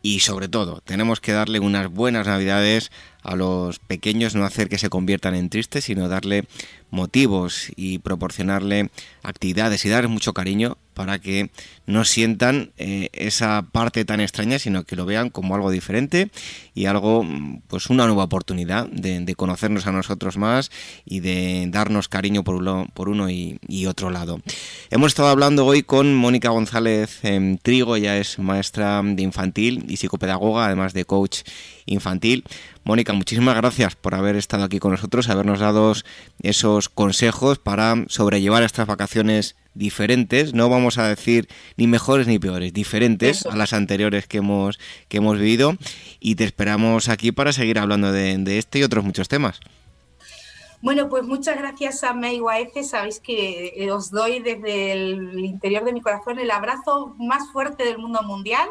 [0.00, 2.92] Y sobre todo, tenemos que darle unas buenas navidades
[3.24, 6.44] a los pequeños, no hacer que se conviertan en tristes, sino darle
[6.92, 8.90] motivos y proporcionarle
[9.24, 11.50] actividades y darles mucho cariño para que
[11.86, 16.30] no sientan eh, esa parte tan extraña, sino que lo vean como algo diferente
[16.74, 17.26] y algo,
[17.68, 20.70] pues una nueva oportunidad de, conocernos a nosotros más
[21.06, 22.56] y de darnos cariño por
[23.08, 24.42] uno, y, otro lado.
[24.90, 29.96] Hemos estado hablando hoy con Mónica González en Trigo, ella es maestra de infantil y
[29.96, 31.38] psicopedagoga, además de coach
[31.86, 32.44] infantil.
[32.84, 35.94] Mónica, muchísimas gracias por haber estado aquí con nosotros, habernos dado
[36.42, 42.72] esos consejos para sobrellevar estas vacaciones diferentes, no vamos a decir ni mejores ni peores,
[42.72, 45.74] diferentes a las anteriores que hemos, que hemos vivido
[46.18, 49.60] y te esperamos aquí para seguir hablando de, este y otros muchos temas.
[50.82, 52.84] Bueno, pues muchas gracias a Mayuaece.
[52.84, 57.98] Sabéis que os doy desde el interior de mi corazón el abrazo más fuerte del
[57.98, 58.68] mundo mundial.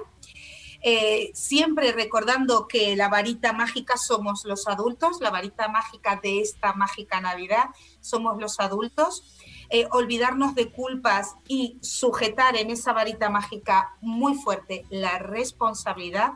[0.81, 6.73] Eh, siempre recordando que la varita mágica somos los adultos, la varita mágica de esta
[6.73, 7.65] mágica Navidad
[7.99, 9.23] somos los adultos.
[9.71, 16.33] Eh, olvidarnos de culpas y sujetar en esa varita mágica muy fuerte la responsabilidad.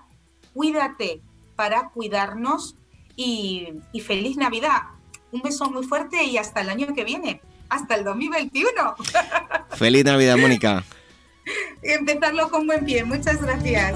[0.54, 1.22] Cuídate
[1.56, 2.76] para cuidarnos
[3.16, 4.84] y, y feliz Navidad.
[5.32, 8.96] Un beso muy fuerte y hasta el año que viene, hasta el 2021.
[9.72, 10.84] Feliz Navidad, Mónica.
[11.82, 13.04] Empezarlo con buen pie.
[13.04, 13.96] Muchas gracias.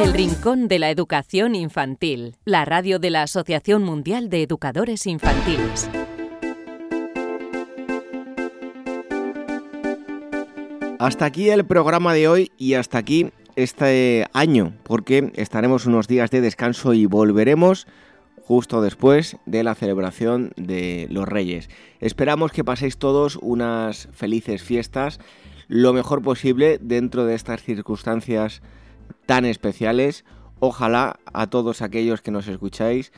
[0.00, 5.90] El Rincón de la Educación Infantil, la radio de la Asociación Mundial de Educadores Infantiles.
[10.98, 16.30] Hasta aquí el programa de hoy y hasta aquí este año, porque estaremos unos días
[16.30, 17.86] de descanso y volveremos
[18.42, 21.68] justo después de la celebración de los Reyes.
[22.00, 25.20] Esperamos que paséis todos unas felices fiestas,
[25.68, 28.62] lo mejor posible dentro de estas circunstancias
[29.26, 30.24] tan especiales.
[30.58, 33.12] Ojalá a todos aquellos que nos escucháis,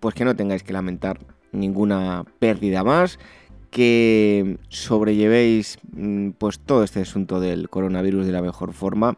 [0.00, 1.18] pues que no tengáis que lamentar
[1.52, 3.18] ninguna pérdida más,
[3.70, 9.16] que sobrellevéis mm, pues todo este asunto del coronavirus de la mejor forma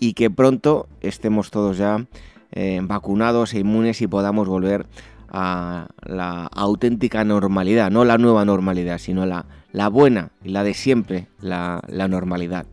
[0.00, 2.06] y que pronto estemos todos ya
[2.52, 4.86] eh, vacunados e inmunes y podamos volver
[5.30, 10.72] a la auténtica normalidad, no la nueva normalidad, sino la, la buena y la de
[10.72, 12.66] siempre, la, la normalidad.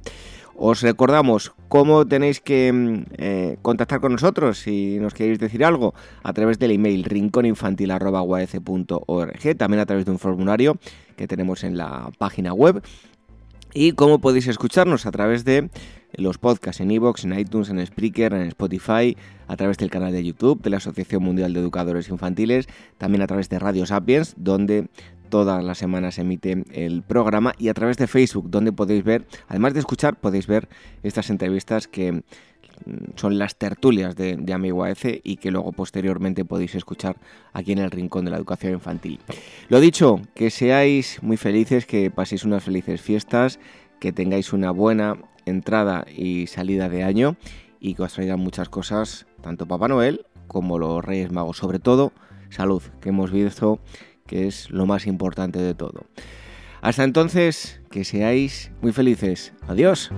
[0.57, 5.93] Os recordamos cómo tenéis que mm, eh, contactar con nosotros si nos queréis decir algo
[6.23, 10.77] a través del email rincóninfantil.org, también a través de un formulario
[11.17, 12.81] que tenemos en la página web.
[13.73, 15.69] Y cómo podéis escucharnos a través de
[16.13, 19.17] los podcasts en iVoox, en iTunes, en Spreaker, en Spotify,
[19.49, 23.27] a través del canal de YouTube de la Asociación Mundial de Educadores Infantiles, también a
[23.27, 24.87] través de Radio Sapiens, donde
[25.35, 29.73] todas las semanas emite el programa y a través de Facebook, donde podéis ver, además
[29.73, 30.69] de escuchar, podéis ver
[31.03, 32.21] estas entrevistas que mm,
[33.17, 37.17] son las tertulias de, de Amigo AEC y que luego posteriormente podéis escuchar
[37.51, 39.19] aquí en el Rincón de la Educación Infantil.
[39.67, 43.59] Lo dicho, que seáis muy felices, que paséis unas felices fiestas,
[43.99, 47.35] que tengáis una buena entrada y salida de año
[47.81, 52.13] y que os traigan muchas cosas, tanto Papá Noel como los Reyes Magos, sobre todo
[52.51, 53.81] salud, que hemos visto
[54.27, 56.05] que es lo más importante de todo.
[56.81, 59.53] Hasta entonces, que seáis muy felices.
[59.67, 60.11] Adiós.